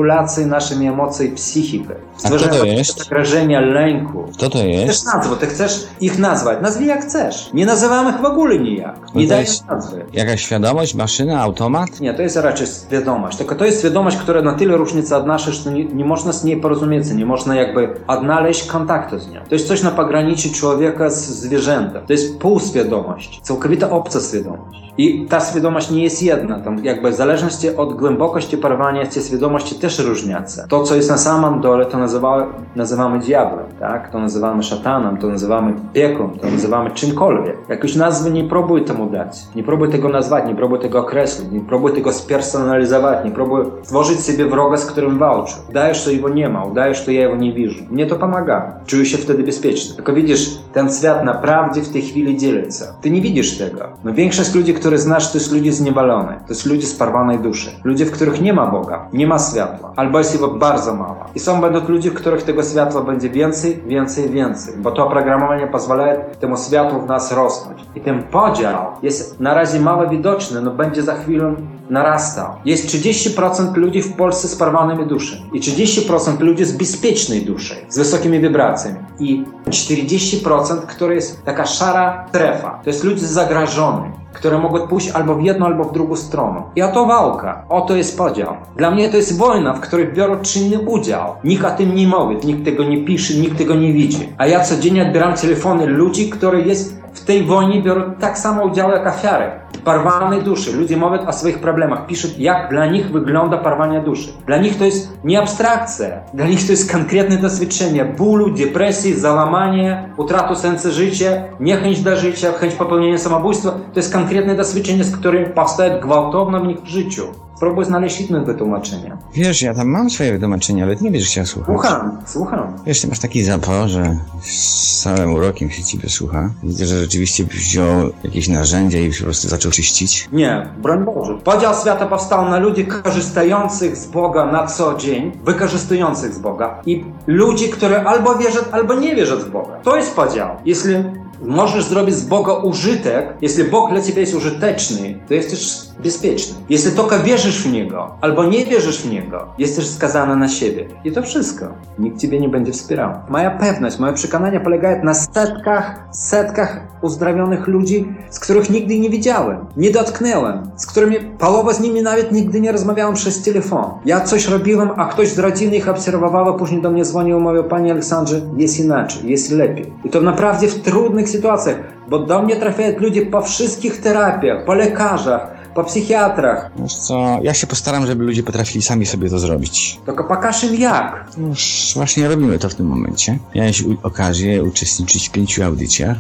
naszymi 0.48 0.88
emocjami 0.88 1.32
i 1.32 1.36
psychiką. 1.36 1.94
A 2.24 2.30
kto 2.30 2.48
to 2.50 2.66
jest? 2.66 2.98
zagrożenia, 3.04 3.60
lęku. 3.60 4.24
Kto 4.34 4.50
to 4.50 4.58
Chcesz 4.60 4.66
jest? 4.76 5.06
nazwę, 5.06 5.36
ty 5.36 5.48
chcesz 5.48 5.88
ich 6.02 6.20
nazwać. 6.20 6.58
Nazwij 6.62 6.88
jak 6.88 7.02
chcesz. 7.02 7.50
Nie 7.54 7.66
nazywamy 7.66 8.10
ich 8.10 8.22
w 8.22 8.26
ogóle 8.26 8.60
nijak. 8.60 9.00
Nie 9.16 9.24
to 9.24 9.30
dajesz 9.30 9.48
jest- 9.50 9.68
nazwy. 9.68 10.06
Jakaś 10.14 10.42
świadomość, 10.42 10.96
maszyna, 10.96 11.42
automat? 11.42 12.00
Nie, 12.00 12.14
to 12.14 12.22
jest 12.22 12.36
raczej 12.36 12.68
świadomość. 12.68 13.38
Tylko 13.38 13.56
to 13.56 13.66
jest 13.66 13.80
świadomość, 13.80 14.18
która 14.18 14.42
na 14.42 14.54
tyle 14.54 14.78
różni 14.78 15.08
się 15.08 15.16
od 15.16 15.26
naszej, 15.28 15.54
że 15.54 15.72
nie, 15.74 15.86
nie 15.86 16.06
można 16.06 16.34
z 16.34 16.44
niej 16.44 16.58
porozumieć, 16.62 17.08
nie 17.12 17.26
można 17.26 17.56
jakby 17.56 17.90
odnaleźć 18.08 18.64
kontaktu 18.68 19.20
z 19.20 19.30
nią. 19.32 19.42
To 19.50 19.56
jest 19.56 19.68
coś 19.68 19.84
na 19.84 19.92
pograniczu 19.92 20.50
człowieka 20.54 21.10
z 21.10 21.26
zwierzętem. 21.26 22.06
To 22.08 22.14
jest 22.14 22.40
półświadomość, 22.40 23.40
całkowita 23.44 23.90
obca 23.90 24.20
świadomość. 24.22 24.87
I 24.98 25.26
ta 25.30 25.40
świadomość 25.40 25.92
nie 25.92 26.04
jest 26.04 26.24
jedna. 26.24 26.60
Tam 26.60 26.86
jakby 26.86 27.12
w 27.12 27.16
zależności 27.16 27.76
od 27.76 27.94
głębokości 27.94 28.58
porwania 28.58 29.06
te 29.06 29.22
świadomości 29.22 29.76
też 29.76 30.00
różnią 30.00 30.38
się. 30.38 30.68
To, 30.70 30.84
co 30.84 30.96
jest 30.96 31.10
na 31.10 31.18
samym 31.18 31.62
dole, 31.62 31.86
to 31.86 31.98
nazywa, 31.98 32.48
nazywamy 32.76 33.20
diabłem, 33.20 33.66
tak? 33.80 34.12
To 34.12 34.20
nazywamy 34.20 34.64
szatanem, 34.64 35.18
to 35.18 35.28
nazywamy 35.28 35.74
piekłem, 35.94 36.30
to 36.30 36.48
nazywamy 36.52 36.92
czymkolwiek. 36.92 37.58
Jakoś 37.70 37.96
nazwy 37.96 38.32
nie 38.32 38.44
próbuj 38.44 38.86
temu 38.86 39.10
dać. 39.10 39.38
Nie 39.56 39.64
próbuj 39.64 39.90
tego 39.90 40.10
nazwać, 40.10 40.44
nie 40.48 40.56
próbuj 40.56 40.80
tego 40.80 41.00
określić, 41.00 41.52
nie 41.52 41.62
próbuj 41.62 41.94
tego 41.94 42.14
spersonalizować, 42.14 43.26
nie 43.26 43.32
próbuj 43.32 43.66
stworzyć 43.84 44.20
sobie 44.20 44.46
wroga, 44.46 44.78
z 44.78 44.86
którym 44.86 45.18
walczy. 45.18 45.56
Udajesz, 45.70 46.06
że 46.06 46.14
jego 46.14 46.30
nie 46.30 46.50
ma, 46.50 46.64
udajesz, 46.64 47.06
że 47.06 47.14
ja 47.14 47.22
jego 47.22 47.36
nie 47.36 47.54
widzę. 47.54 47.76
Mnie 47.92 48.06
to 48.06 48.16
pomaga. 48.16 48.80
Czuję 48.86 49.06
się 49.06 49.18
wtedy 49.18 49.44
bezpieczny. 49.44 49.96
Tylko 49.96 50.14
widzisz, 50.14 50.58
ten 50.74 50.94
świat 50.94 51.24
naprawdę 51.24 51.82
w 51.82 51.90
tej 51.90 52.02
chwili 52.02 52.38
dzieli. 52.38 52.68
Ty 53.02 53.10
nie 53.10 53.22
widzisz 53.22 53.58
tego. 53.58 53.90
No 54.04 54.14
większość 54.14 54.56
ludzi, 54.56 54.74
które 54.88 55.00
znasz, 55.00 55.32
to 55.32 55.38
jest 55.38 55.52
ludzie 55.52 55.74
zniewalone. 55.74 56.40
To 56.48 56.50
jest 56.50 56.66
ludzie 56.66 56.88
z 56.88 56.96
porwanej 56.96 57.40
duszy. 57.40 57.72
Ludzie, 57.84 58.06
w 58.06 58.12
których 58.12 58.42
nie 58.42 58.54
ma 58.54 58.68
Boga, 58.68 59.08
nie 59.14 59.28
ma 59.28 59.40
światła. 59.40 59.94
Albo 59.96 60.18
jest 60.18 60.34
jego 60.34 60.48
bardzo 60.48 60.96
mało. 60.96 61.26
I 61.36 61.40
są 61.40 61.62
będą 61.62 61.88
ludzie, 61.88 62.12
w 62.12 62.14
których 62.14 62.44
tego 62.44 62.64
światła 62.64 63.02
będzie 63.02 63.30
więcej, 63.30 63.84
więcej, 63.88 64.30
więcej. 64.30 64.74
Bo 64.78 64.92
to 64.92 65.08
oprogramowanie 65.08 65.68
pozwala 65.68 66.16
temu 66.40 66.58
światłu 66.58 67.02
w 67.02 67.08
nas 67.08 67.32
rosnąć. 67.32 67.86
I 67.96 68.02
ten 68.02 68.24
podział 68.24 68.86
jest 69.04 69.40
na 69.40 69.54
razie 69.54 69.80
mało 69.80 70.08
widoczny, 70.08 70.62
no 70.62 70.72
będzie 70.72 71.04
za 71.04 71.16
chwilę 71.16 71.56
narastał. 71.90 72.48
Jest 72.66 72.88
30% 72.88 73.76
ludzi 73.76 74.02
w 74.02 74.14
Polsce 74.14 74.48
z 74.48 74.56
porwanymi 74.56 75.06
duszami 75.06 75.50
i 75.54 75.62
30% 75.62 76.40
ludzi 76.40 76.66
z 76.66 76.72
bezpiecznej 76.72 77.42
duszy, 77.42 77.76
z 77.90 77.98
wysokimi 77.98 78.40
wibracjami 78.40 78.98
i 79.20 79.44
40%, 79.70 80.82
które 80.88 81.16
jest 81.16 81.46
taka 81.46 81.66
szara 81.66 82.26
strefa. 82.30 82.80
To 82.84 82.90
jest 82.90 83.04
ludzie 83.04 83.28
zagrożeni, 83.28 84.12
które 84.34 84.58
mogą 84.58 84.88
pójść 84.88 85.12
albo 85.12 85.36
w 85.36 85.42
jedną, 85.42 85.66
albo 85.66 85.84
w 85.84 85.94
drugą 85.94 86.16
stronę. 86.16 86.62
I 86.76 86.82
oto 86.82 87.06
walka, 87.06 87.66
oto 87.70 87.96
jest 87.96 88.18
podział. 88.18 88.54
Dla 88.76 88.92
mnie 88.92 89.10
to 89.10 89.18
jest 89.18 89.38
wojna, 89.38 89.74
w 89.74 89.80
której 89.80 90.14
biorą 90.14 90.40
czynny 90.40 90.80
udział. 90.80 91.36
Nikt 91.44 91.66
o 91.66 91.72
tym 91.72 91.96
nie 91.96 92.08
mówi, 92.08 92.38
nikt 92.44 92.66
tego 92.66 92.84
nie 92.84 93.06
pisze, 93.06 93.34
nikt 93.34 93.58
tego 93.58 93.76
nie 93.76 93.94
widzi. 93.94 94.30
A 94.38 94.48
ja 94.48 94.60
codziennie 94.60 95.02
odbieram 95.02 95.34
telefony 95.34 95.86
ludzi, 95.86 96.30
które 96.30 96.62
jest 96.62 97.07
tej 97.28 97.44
wojnie 97.44 97.82
biorą 97.82 98.02
tak 98.20 98.38
samo 98.38 98.64
udział 98.64 98.92
jak 98.92 99.08
ofiary. 99.08 99.46
Porwane 99.86 100.42
duszy. 100.42 100.78
Ludzie 100.78 100.98
mówią 100.98 101.28
o 101.28 101.34
swoich 101.34 101.60
problemach, 101.60 102.06
piszą 102.08 102.28
jak 102.38 102.70
dla 102.70 102.86
nich 102.86 103.12
wygląda 103.12 103.58
porwanie 103.58 104.02
duszy. 104.02 104.30
Dla 104.46 104.58
nich 104.58 104.78
to 104.78 104.86
jest 104.86 105.18
nie 105.24 105.40
abstrakcja. 105.40 106.08
Dla 106.34 106.46
nich 106.48 106.66
to 106.66 106.72
jest 106.72 106.92
konkretne 106.92 107.38
doświadczenie 107.38 108.06
bólu, 108.06 108.50
depresji, 108.50 109.14
załamania, 109.14 110.10
utratu 110.18 110.56
sensu 110.56 110.92
życia, 110.92 111.30
niechęć 111.60 112.02
do 112.02 112.16
życia, 112.16 112.52
chęć 112.52 112.76
popełnienia 112.76 113.18
samobójstwa. 113.18 113.72
To 113.72 114.00
jest 114.00 114.14
konkretne 114.14 114.56
doświadczenie, 114.56 115.04
z 115.04 115.18
którym 115.18 115.46
powstaje 115.54 116.00
gwałtowne 116.00 116.60
w 116.60 116.68
nich 116.68 116.86
życiu. 116.86 117.47
Spróbuj 117.58 117.86
znaleźć 117.86 118.22
inne 118.22 118.42
wytłumaczenia. 118.42 119.18
Wiesz, 119.34 119.62
ja 119.62 119.74
tam 119.74 119.88
mam 119.88 120.10
swoje 120.10 120.32
wytłumaczenia, 120.32 120.84
ale 120.84 120.96
ty 120.96 121.04
nie 121.04 121.12
będziesz 121.12 121.30
chciał 121.30 121.46
słuchać. 121.46 121.76
Słucham, 121.76 122.18
słucham. 122.26 122.74
Wiesz, 122.86 123.02
ty 123.02 123.08
masz 123.08 123.20
taki 123.20 123.44
zapał, 123.44 123.88
że 123.88 124.18
z 124.42 125.02
całym 125.04 125.34
urokiem 125.34 125.70
się 125.70 125.84
ciebie 125.84 126.10
słucha. 126.10 126.50
Widzę, 126.64 126.86
że 126.86 127.00
rzeczywiście 127.00 127.44
wziął 127.44 128.10
jakieś 128.24 128.48
narzędzia 128.48 129.00
i 129.00 129.14
po 129.14 129.24
prostu 129.24 129.48
zaczął 129.48 129.72
czyścić. 129.72 130.30
Nie, 130.32 130.70
broń 130.82 131.06
Boże. 131.06 131.38
Podział 131.44 131.74
świata 131.82 132.06
powstał 132.06 132.50
na 132.50 132.60
ludzi 132.60 132.86
korzystających 132.86 133.98
z 133.98 134.08
Boga 134.08 134.46
na 134.52 134.68
co 134.68 134.98
dzień, 134.98 135.32
wykorzystujących 135.44 136.34
z 136.34 136.40
Boga 136.40 136.82
i 136.86 137.06
ludzi, 137.28 137.70
które 137.70 138.04
albo 138.04 138.36
wierzą, 138.36 138.60
albo 138.72 138.94
nie 138.94 139.16
wierzą 139.16 139.36
w 139.36 139.50
Boga. 139.50 139.74
To 139.84 139.96
jest 139.96 140.16
podział. 140.16 140.50
Jeśli 140.66 140.94
możesz 141.42 141.84
zrobić 141.84 142.16
z 142.16 142.26
Boga 142.26 142.54
użytek, 142.54 143.34
jeśli 143.42 143.64
Bóg 143.64 143.90
dla 143.92 144.02
ciebie 144.02 144.22
jest 144.22 144.36
użyteczny, 144.36 145.20
to 145.28 145.34
jesteś 145.34 145.88
bezpieczny. 146.04 146.56
Jeśli 146.70 146.92
tylko 146.92 147.20
wierzysz 147.20 147.64
w 147.64 147.72
Niego, 147.72 148.16
albo 148.22 148.46
nie 148.46 148.66
wierzysz 148.66 149.02
w 149.02 149.12
Niego, 149.12 149.48
jesteś 149.58 149.88
skazany 149.88 150.36
na 150.36 150.48
siebie. 150.48 150.88
I 151.04 151.12
to 151.12 151.22
wszystko. 151.22 151.66
Nikt 152.00 152.20
ciebie 152.20 152.40
nie 152.40 152.50
będzie 152.50 152.72
wspierał. 152.72 153.14
Moja 153.30 153.52
pewność, 153.52 154.00
moje 154.00 154.14
przekonania 154.14 154.60
polegają 154.60 155.04
na 155.04 155.14
setkach, 155.14 156.08
setkach 156.12 156.88
uzdrawionych 157.02 157.68
ludzi, 157.68 158.16
z 158.30 158.40
których 158.40 158.70
nigdy 158.70 159.00
nie 159.00 159.10
widziałem, 159.10 159.66
nie 159.78 159.92
dotknęłem, 159.92 160.72
z 160.76 160.86
którymi 160.86 161.16
połowa 161.20 161.74
z 161.74 161.80
nimi 161.80 162.02
nawet 162.02 162.32
nigdy 162.32 162.62
nie 162.62 162.72
rozmawiałem 162.72 163.16
przez 163.16 163.44
telefon. 163.44 163.86
Ja 164.06 164.22
coś 164.22 164.48
robiłem, 164.48 164.90
a 164.96 165.06
ktoś 165.06 165.30
z 165.30 165.40
rodziny 165.40 165.76
ich 165.76 165.90
obserwował, 165.90 166.50
a 166.50 166.58
później 166.58 166.82
do 166.82 166.92
mnie 166.92 167.06
dzwonił 167.06 167.40
i 167.40 167.42
mówił, 167.42 167.64
Panie 167.64 167.92
Aleksandrze, 167.92 168.42
jest 168.58 168.80
inaczej, 168.80 169.30
jest 169.30 169.52
lepiej. 169.52 169.94
I 170.04 170.10
to 170.10 170.22
naprawdę 170.22 170.68
w 170.68 170.82
trudnych 170.82 171.27
sytuacjach, 171.28 171.76
bo 172.08 172.20
do 172.20 172.42
mnie 172.42 172.56
trafiają 172.56 173.00
ludzie 173.00 173.26
po 173.26 173.42
wszystkich 173.42 174.02
terapiach, 174.02 174.66
po 174.66 174.74
lekarzach, 174.74 175.57
po 175.78 175.84
psychiatrach. 175.84 176.72
Wiesz 176.80 176.96
co, 176.96 177.40
ja 177.42 177.54
się 177.54 177.68
postaram, 177.68 178.06
żeby 178.06 178.24
ludzie 178.24 178.44
potrafili 178.44 178.82
sami 178.82 179.06
sobie 179.06 179.30
to 179.30 179.40
zrobić. 179.40 180.00
Tylko 180.06 180.40
im 180.64 180.76
jak. 180.76 181.26
Już 181.50 181.92
właśnie 181.96 182.28
robimy 182.28 182.60
to 182.60 182.70
w 182.70 182.76
tym 182.76 182.86
momencie. 182.86 183.40
Miałeś 183.56 183.84
okazję 184.04 184.64
uczestniczyć 184.64 185.30
w 185.30 185.32
pięciu 185.32 185.64
audycjach 185.64 186.18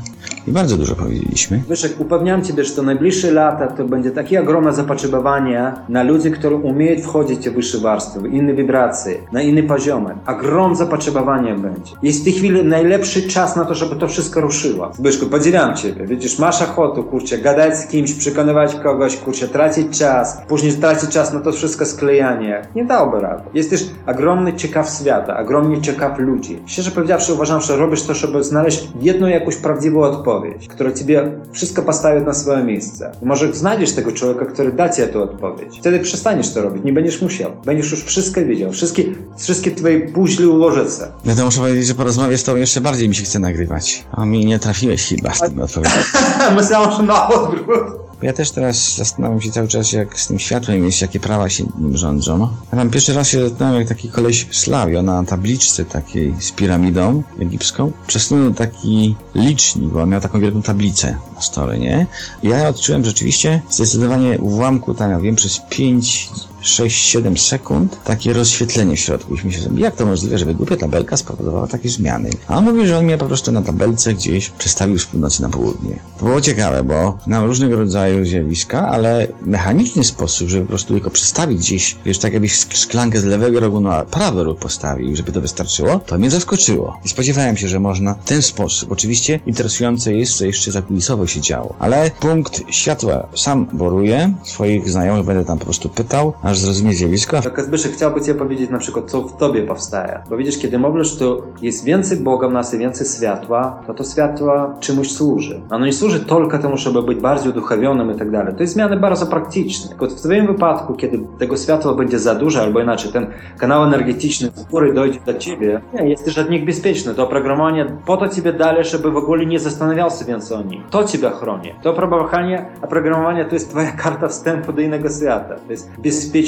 i 0.47 0.51
bardzo 0.51 0.77
dużo 0.77 0.95
powiedzieliśmy. 0.95 1.63
Wyszek, 1.67 1.99
upewniam 1.99 2.43
Ciebie, 2.43 2.63
że 2.63 2.75
to 2.75 2.83
najbliższe 2.83 3.31
lata 3.31 3.67
to 3.67 3.85
będzie 3.85 4.11
takie 4.11 4.41
ogromne 4.41 4.73
zapotrzebowanie 4.73 5.71
na 5.89 6.03
ludzi, 6.03 6.31
którzy 6.31 6.55
umieją 6.55 7.01
wchodzić 7.01 7.49
w 7.49 7.53
wyższe 7.53 7.77
warstwy, 7.77 8.19
w 8.19 8.25
inne 8.25 8.53
wibracje, 8.53 9.17
na 9.31 9.41
inny 9.41 9.63
poziomy. 9.63 10.15
Ogromne 10.27 10.75
zapotrzebowanie 10.75 11.55
będzie. 11.55 11.91
Jest 12.03 12.21
w 12.21 12.23
tej 12.23 12.33
chwili 12.33 12.63
najlepszy 12.63 13.27
czas 13.27 13.55
na 13.55 13.65
to, 13.65 13.75
żeby 13.75 13.95
to 13.95 14.07
wszystko 14.07 14.41
ruszyło. 14.41 14.91
Zbyszku, 14.93 15.25
podziwiam 15.25 15.75
Ciebie. 15.75 16.07
Widzisz, 16.07 16.39
masz 16.39 16.61
ochotę, 16.61 17.03
kurczę, 17.03 17.37
gadać 17.37 17.77
z 17.77 17.87
kimś, 17.87 18.13
przekonywać 18.13 18.75
kogoś, 18.75 19.17
kurczę, 19.17 19.46
tracić 19.47 19.99
czas, 19.99 20.37
później 20.47 20.73
tracić 20.73 21.09
czas 21.09 21.33
na 21.33 21.39
to 21.39 21.51
wszystko 21.51 21.85
sklejanie. 21.85 22.61
Nie 22.75 22.85
dałby 22.85 23.19
rady. 23.19 23.43
Jesteś 23.53 23.85
ogromny 24.07 24.53
ciekaw 24.53 24.89
świata, 25.01 25.39
ogromnie 25.39 25.81
ciekaw 25.81 26.19
ludzi. 26.19 26.59
Szczerze 26.65 26.91
powiedziawszy, 26.91 27.33
uważam, 27.33 27.61
że 27.61 27.77
robisz 27.77 28.03
to, 28.03 28.13
żeby 28.13 28.43
znaleźć 28.43 28.87
jedną 29.01 29.27
jakąś 29.27 29.55
prawdziwą 29.55 30.01
odpowiedź, 30.01 30.67
która 30.67 30.91
Ciebie 30.91 31.31
wszystko 31.51 31.81
postawi 31.81 32.25
na 32.25 32.33
swoje 32.33 32.63
miejsce. 32.63 33.11
I 33.21 33.25
może 33.25 33.53
znajdziesz 33.53 33.91
tego 33.91 34.11
człowieka, 34.11 34.45
który 34.45 34.71
da 34.71 34.89
Ci 34.89 35.01
tę 35.01 35.19
odpowiedź. 35.19 35.79
Wtedy 35.79 35.99
przestaniesz 35.99 36.53
to 36.53 36.61
robić, 36.61 36.83
nie 36.83 36.93
będziesz 36.93 37.21
musiał. 37.21 37.51
Będziesz 37.65 37.91
już 37.91 38.03
wszystko 38.03 38.41
wiedział, 38.41 38.71
wszystkie, 38.71 39.03
wszystkie 39.37 39.71
Twoje 39.71 39.99
puźli 39.99 40.45
ułożyce. 40.45 41.11
No 41.25 41.35
to 41.35 41.45
muszę 41.45 41.59
powiedzieć, 41.59 41.87
że 41.87 41.95
porozmawiać 41.95 42.39
z 42.39 42.43
tobą 42.43 42.57
jeszcze 42.57 42.81
bardziej 42.81 43.09
mi 43.09 43.15
się 43.15 43.23
chce 43.23 43.39
nagrywać. 43.39 44.05
A 44.11 44.25
mi 44.25 44.45
nie 44.45 44.59
trafiłeś 44.59 45.09
chyba 45.09 45.33
z 45.33 45.39
tym 45.39 45.61
odpowiedzią. 45.61 45.95
Myślałem, 46.57 46.91
że 46.91 47.03
na 47.03 47.27
odwrót. 47.27 48.06
Ja 48.21 48.33
też 48.33 48.51
teraz 48.51 48.95
zastanawiam 48.95 49.41
się 49.41 49.51
cały 49.51 49.67
czas, 49.67 49.91
jak 49.91 50.19
z 50.19 50.27
tym 50.27 50.39
światłem 50.39 50.85
jest, 50.85 51.01
jakie 51.01 51.19
prawa 51.19 51.49
się 51.49 51.63
nim 51.79 51.97
rządzą. 51.97 52.39
Ja 52.71 52.77
tam 52.77 52.89
pierwszy 52.89 53.13
raz 53.13 53.27
się 53.27 53.49
zastanawiam, 53.49 53.79
jak 53.79 53.89
taki 53.89 54.09
koleś 54.09 54.47
Slawio 54.51 55.01
na 55.01 55.23
tabliczce 55.23 55.85
takiej 55.85 56.33
z 56.39 56.51
piramidą 56.51 57.23
egipską 57.39 57.91
przesunął 58.07 58.53
taki 58.53 59.15
licznik, 59.35 59.85
bo 59.85 60.01
on 60.01 60.09
miał 60.09 60.21
taką 60.21 60.39
wielką 60.39 60.61
tablicę 60.61 61.17
na 61.35 61.41
stole, 61.41 61.79
nie? 61.79 62.07
I 62.43 62.47
ja 62.47 62.67
odczułem 62.67 63.05
rzeczywiście 63.05 63.61
zdecydowanie 63.69 64.37
w 64.37 64.43
ułamku, 64.43 64.93
tam 64.93 65.11
ja 65.11 65.19
wiem, 65.19 65.35
przez 65.35 65.61
5, 65.69 66.29
6, 66.67 67.05
7 67.05 67.37
sekund 67.37 67.97
takie 68.03 68.33
rozświetlenie 68.33 68.95
w 68.95 68.99
środku. 68.99 69.33
Myśmy 69.33 69.51
się 69.51 69.61
sobie, 69.61 69.81
jak 69.81 69.95
to 69.95 70.05
możliwe, 70.05 70.37
żeby 70.37 70.55
głupia 70.55 70.77
tabelka 70.77 71.17
spowodowała 71.17 71.67
takie 71.67 71.89
zmiany? 71.89 72.29
A 72.47 72.57
on 72.57 72.63
mówi, 72.65 72.87
że 72.87 72.97
on 72.97 73.05
mnie 73.05 73.17
po 73.17 73.25
prostu 73.25 73.51
na 73.51 73.61
tabelce 73.61 74.13
gdzieś 74.13 74.49
przestawił 74.49 74.99
z 74.99 75.05
północy 75.05 75.41
na 75.41 75.49
południe. 75.49 75.99
To 76.19 76.25
było 76.25 76.41
ciekawe, 76.41 76.83
bo 76.83 77.17
nam 77.27 77.45
różnego 77.45 77.75
rodzaju 77.75 78.25
zjawiska, 78.25 78.87
ale 78.87 79.27
mechaniczny 79.41 80.03
sposób, 80.03 80.49
żeby 80.49 80.65
po 80.65 80.69
prostu 80.69 80.93
tylko 80.93 81.09
przestawić 81.09 81.59
gdzieś, 81.59 81.95
wiesz, 82.05 82.19
tak 82.19 82.33
jakbyś 82.33 82.65
szklankę 82.69 83.19
z 83.19 83.23
lewego 83.23 83.59
rogu 83.59 83.79
na 83.79 84.05
prawy 84.05 84.43
róg 84.43 84.59
postawił, 84.59 85.15
żeby 85.15 85.31
to 85.31 85.41
wystarczyło, 85.41 85.99
to 85.99 86.17
mnie 86.17 86.29
zaskoczyło. 86.31 86.99
I 87.05 87.09
spodziewałem 87.09 87.57
się, 87.57 87.67
że 87.67 87.79
można 87.79 88.13
w 88.13 88.25
ten 88.25 88.41
sposób. 88.41 88.91
Oczywiście 88.91 89.39
interesujące 89.45 90.13
jest, 90.13 90.37
co 90.37 90.45
jeszcze 90.45 90.71
zakulisowo 90.71 91.27
się 91.27 91.41
działo. 91.41 91.75
Ale 91.79 92.11
punkt 92.19 92.61
światła 92.69 93.27
sam 93.35 93.67
boruję, 93.73 94.33
swoich 94.43 94.89
znajomych 94.89 95.25
będę 95.25 95.45
tam 95.45 95.59
po 95.59 95.65
prostu 95.65 95.89
pytał, 95.89 96.33
aż 96.57 96.63
zrozumie 96.63 96.93
zjawisko. 96.93 97.41
Tak, 97.41 97.61
Zbyszek, 97.61 97.91
chciałby 97.91 98.21
Cię 98.21 98.35
powiedzieć 98.35 98.69
na 98.69 98.77
przykład, 98.77 99.11
co 99.11 99.21
w 99.21 99.37
Tobie 99.37 99.61
powstaje. 99.61 100.19
Bo 100.29 100.37
widzisz, 100.37 100.57
kiedy 100.57 100.79
mówisz, 100.79 101.15
to 101.17 101.41
jest 101.61 101.85
więcej 101.85 102.17
Boga 102.17 102.49
w 102.49 102.51
nas 102.51 102.73
i 102.73 102.77
więcej 102.77 103.07
światła, 103.07 103.83
to 103.87 103.93
to 103.93 104.03
światło 104.03 104.73
czemuś 104.79 105.11
służy. 105.11 105.61
Ono 105.69 105.85
nie 105.85 105.93
służy 105.93 106.19
tylko 106.19 106.59
temu, 106.59 106.77
żeby 106.77 107.03
być 107.03 107.19
bardziej 107.19 107.49
uduchowionym 107.49 108.15
i 108.15 108.15
tak 108.19 108.31
dalej. 108.31 108.55
To 108.55 108.61
jest 108.61 108.73
zmiany 108.73 108.97
bardzo 108.97 109.25
praktyczne. 109.25 109.89
Tylko 109.89 110.07
w 110.07 110.13
Twoim 110.13 110.47
wypadku, 110.47 110.93
kiedy 110.93 111.19
tego 111.39 111.57
światła 111.57 111.93
będzie 111.93 112.19
za 112.19 112.35
dużo, 112.35 112.61
albo 112.61 112.79
inaczej, 112.79 113.11
ten 113.11 113.27
kanał 113.57 113.83
energetyczny, 113.83 114.51
który 114.67 114.93
dojdzie 114.93 115.19
do 115.25 115.33
Ciebie, 115.33 115.81
nie, 115.93 116.09
jesteś 116.09 116.37
od 116.37 116.49
nich 116.49 116.65
bezpieczny. 116.65 117.13
To 117.13 117.23
oprogramowanie 117.23 117.85
po 118.05 118.17
to 118.17 118.29
Ciebie 118.29 118.53
dali, 118.53 118.83
żeby 118.83 119.11
w 119.11 119.17
ogóle 119.17 119.45
nie 119.45 119.59
zastanawiał 119.59 120.09
się 120.09 120.25
więcej 120.25 120.57
o 120.57 120.63
nich. 120.63 120.81
To 120.89 121.03
Ciebie 121.03 121.29
chroni. 121.29 121.73
To 121.83 121.89
oprogramowanie, 121.89 122.65
oprogramowanie 122.81 123.45
to 123.45 123.55
jest 123.55 123.69
Twoja 123.69 123.91
karta 124.03 124.27
wstępu 124.27 124.73
do 124.73 124.81
innego 124.81 125.09
świata. 125.09 125.55
To 125.65 125.71
jest 125.71 125.91
bezpieczne 125.97 126.46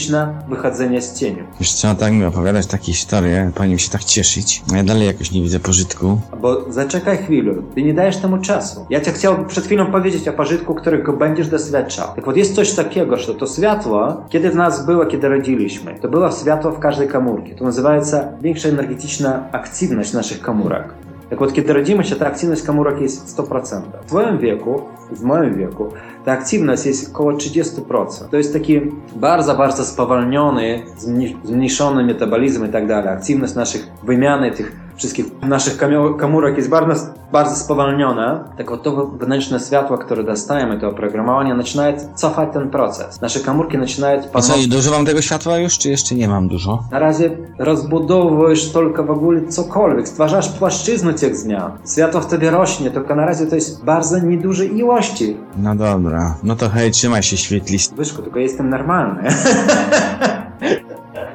wychodzenie 0.49 1.03
z 1.03 1.15
cieniu. 1.15 1.45
Wiesz 1.61 1.73
co, 1.73 1.95
tak 1.95 2.13
mi 2.13 2.25
opowiadać 2.25 2.67
takie 2.67 2.93
historie, 2.93 3.51
powinien 3.55 3.79
się 3.79 3.91
tak 3.91 4.05
cieszyć. 4.05 4.63
A 4.73 4.77
ja 4.77 4.85
dalej 4.85 5.07
jakoś 5.07 5.33
nie 5.33 5.43
widzę 5.43 5.61
pożytku. 5.61 6.21
Bo 6.41 6.73
zaczekaj 6.73 7.19
chwilę, 7.19 7.55
ty 7.75 7.83
nie 7.83 7.95
dajesz 7.95 8.17
temu 8.17 8.39
czasu. 8.39 8.87
Ja 8.91 9.01
cię 9.01 9.13
chciał 9.13 9.45
przed 9.47 9.65
chwilą 9.65 9.87
powiedzieć 9.87 10.29
o 10.29 10.33
pożytku, 10.33 10.75
którego 10.75 11.13
będziesz 11.13 11.49
doświadczał. 11.49 12.09
Tak 12.15 12.27
вот 12.27 12.37
jest 12.37 12.55
coś 12.55 12.73
takiego, 12.73 13.17
że 13.17 13.35
to 13.35 13.47
światło, 13.47 14.25
kiedy 14.29 14.51
w 14.51 14.57
nas 14.57 14.87
było, 14.87 15.07
kiedy 15.07 15.29
rodziliśmy, 15.29 15.99
to 16.01 16.09
było 16.09 16.31
światło 16.31 16.71
w 16.71 16.79
każdej 16.79 17.09
komórce. 17.09 17.55
To 17.55 17.65
nazywa 17.65 18.05
się 18.05 18.29
większa 18.43 18.69
energetyczna 18.69 19.49
aktywność 19.53 20.13
naszych 20.13 20.41
komórek. 20.41 20.85
Так 21.30 21.40
вот, 21.40 21.52
кетеродимыч– 21.54 22.12
это 22.14 22.28
активность 22.28 22.66
комурок 22.66 23.02
есть 23.02 23.38
100%. 23.38 24.04
В 24.04 24.10
твоем 24.10 24.38
веку, 24.38 24.90
в 25.12 25.24
моем 25.24 25.54
веку, 25.54 25.94
эта 26.24 26.34
активность 26.34 26.88
есть 26.88 27.12
около 27.12 27.34
30%. 27.34 28.30
То 28.30 28.38
есть 28.38 28.52
такие 28.52 28.92
барза-барза 29.14 29.84
сповольненные, 29.84 30.86
зменишенный 30.98 32.04
метаболизм 32.04 32.66
и 32.66 32.70
так 32.70 32.88
далее. 32.88 33.14
Активность 33.14 33.56
наших 33.56 33.82
вымян 34.02 34.44
этих 34.44 34.74
wszystkich 35.00 35.26
naszych 35.42 35.78
komórek 36.20 36.58
jest 36.58 36.70
bardzo, 36.70 37.06
bardzo 37.32 37.56
spowolnione, 37.56 38.44
tak 38.58 38.68
to 38.84 39.08
wewnętrzne 39.08 39.60
światło, 39.60 39.98
które 39.98 40.24
dostajemy, 40.24 40.80
to 40.80 40.88
oprogramowanie, 40.90 41.56
zaczyna 41.58 41.84
cofać 42.16 42.50
ten 42.54 42.70
proces. 42.70 43.22
Nasze 43.22 43.40
komórki 43.40 43.78
zaczynają... 43.80 44.22
A 44.34 44.42
co, 44.42 44.54
dużo 44.68 44.92
mam 44.92 45.06
tego 45.06 45.22
światła 45.22 45.58
już, 45.58 45.78
czy 45.78 45.90
jeszcze 45.90 46.16
nie 46.16 46.28
mam 46.28 46.48
dużo? 46.48 46.84
Na 46.92 47.00
razie 47.00 47.38
rozbudowujesz 47.60 48.72
tylko 48.72 49.04
w 49.04 49.12
ogóle 49.12 49.48
cokolwiek, 49.48 50.08
stwarzasz 50.08 50.50
płaszczyznę 50.50 51.14
tych 51.14 51.36
zmian. 51.36 51.72
Światło 51.94 52.22
w 52.22 52.28
tobie 52.28 52.52
rośnie, 52.52 52.92
tylko 52.92 53.16
na 53.16 53.26
razie 53.26 53.46
to 53.46 53.56
jest 53.56 53.84
bardzo 53.84 54.20
nieduże 54.20 54.66
ilości. 54.66 55.38
No 55.58 55.76
dobra, 55.76 56.36
no 56.44 56.56
to 56.56 56.70
hej, 56.70 56.92
trzymaj 56.92 57.24
się 57.24 57.38
świetlist. 57.38 57.94
Wyszku, 57.94 58.22
tylko 58.22 58.40
jestem 58.40 58.70
normalny. 58.70 59.24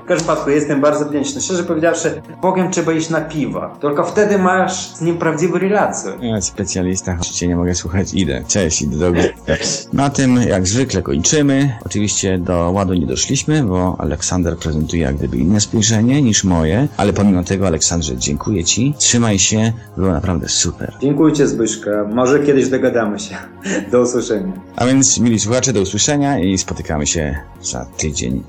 W 0.04 0.06
każdym 0.06 0.26
przypadku 0.26 0.50
jestem 0.50 0.80
bardzo 0.80 1.04
wdzięczny. 1.04 1.40
Szczerze 1.40 1.64
powiedziawszy, 1.64 2.22
Bogiem 2.42 2.70
trzeba 2.70 2.92
iść 2.92 3.10
na 3.10 3.20
piwo. 3.20 3.70
Tylko 3.80 4.04
wtedy 4.04 4.38
masz 4.38 4.94
z 4.94 5.00
nim 5.00 5.18
prawdziwą 5.18 5.58
relację. 5.58 6.12
Ja 6.20 6.40
specjalista, 6.40 7.18
cię 7.32 7.48
nie 7.48 7.56
mogę 7.56 7.74
słuchać, 7.74 8.14
idę. 8.14 8.42
Cześć, 8.48 8.82
idę 8.82 8.96
do 8.96 9.12
góry. 9.12 9.32
Na 9.92 10.10
tym 10.10 10.36
jak 10.36 10.66
zwykle 10.66 11.02
kończymy. 11.02 11.78
Oczywiście 11.86 12.38
do 12.38 12.70
ładu 12.70 12.94
nie 12.94 13.06
doszliśmy, 13.06 13.62
bo 13.62 13.96
Aleksander 13.98 14.56
prezentuje 14.56 15.02
jak 15.02 15.16
gdyby 15.16 15.36
inne 15.36 15.60
spojrzenie 15.60 16.22
niż 16.22 16.44
moje, 16.44 16.88
ale 16.96 17.12
pomimo 17.12 17.44
tego 17.44 17.66
Aleksandrze 17.66 18.16
dziękuję 18.16 18.64
ci. 18.64 18.94
Trzymaj 18.98 19.38
się, 19.38 19.72
było 19.96 20.12
naprawdę 20.12 20.48
super. 20.48 20.92
Dziękuję 21.00 21.46
Zbyszka. 21.46 21.90
Może 22.12 22.40
kiedyś 22.40 22.68
dogadamy 22.68 23.18
się. 23.18 23.36
Do 23.90 24.00
usłyszenia. 24.00 24.52
A 24.76 24.86
więc 24.86 25.18
mili 25.18 25.40
słuchacze, 25.40 25.72
do 25.72 25.80
usłyszenia 25.80 26.38
i 26.38 26.58
spotykamy 26.58 27.06
się 27.06 27.38
za 27.62 27.86
tydzień. 27.98 28.42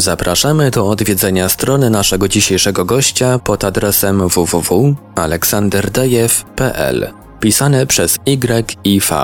Zapraszamy 0.00 0.70
do 0.70 0.88
odwiedzenia 0.88 1.48
strony 1.48 1.90
naszego 1.90 2.28
dzisiejszego 2.28 2.84
gościa 2.84 3.38
pod 3.38 3.64
adresem 3.64 4.28
www.aleksanderdejew.pl 4.28 7.12
pisane 7.40 7.86
przez 7.86 8.18
Y 8.26 8.76
i 8.84 9.00
V. 9.00 9.16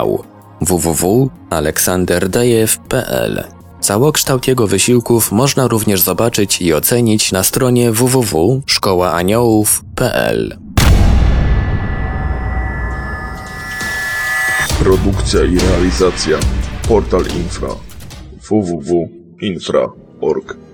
www.aleksanderdejew.pl 0.61 3.45
Całokształt 3.81 4.49
jego 4.49 4.67
wysiłków 4.67 5.33
można 5.33 5.69
również 5.69 6.01
zobaczyć 6.01 6.63
i 6.63 6.75
ocenić 6.75 7.33
na 7.33 7.43
stronie 7.43 7.93
www.szkołaaniołów.pl 7.93 10.59
Produkcja 14.79 15.45
i 15.45 15.59
realizacja. 15.59 16.39
Portal 16.89 17.25
Infra. 17.37 17.69
www.infra.org 18.51 20.64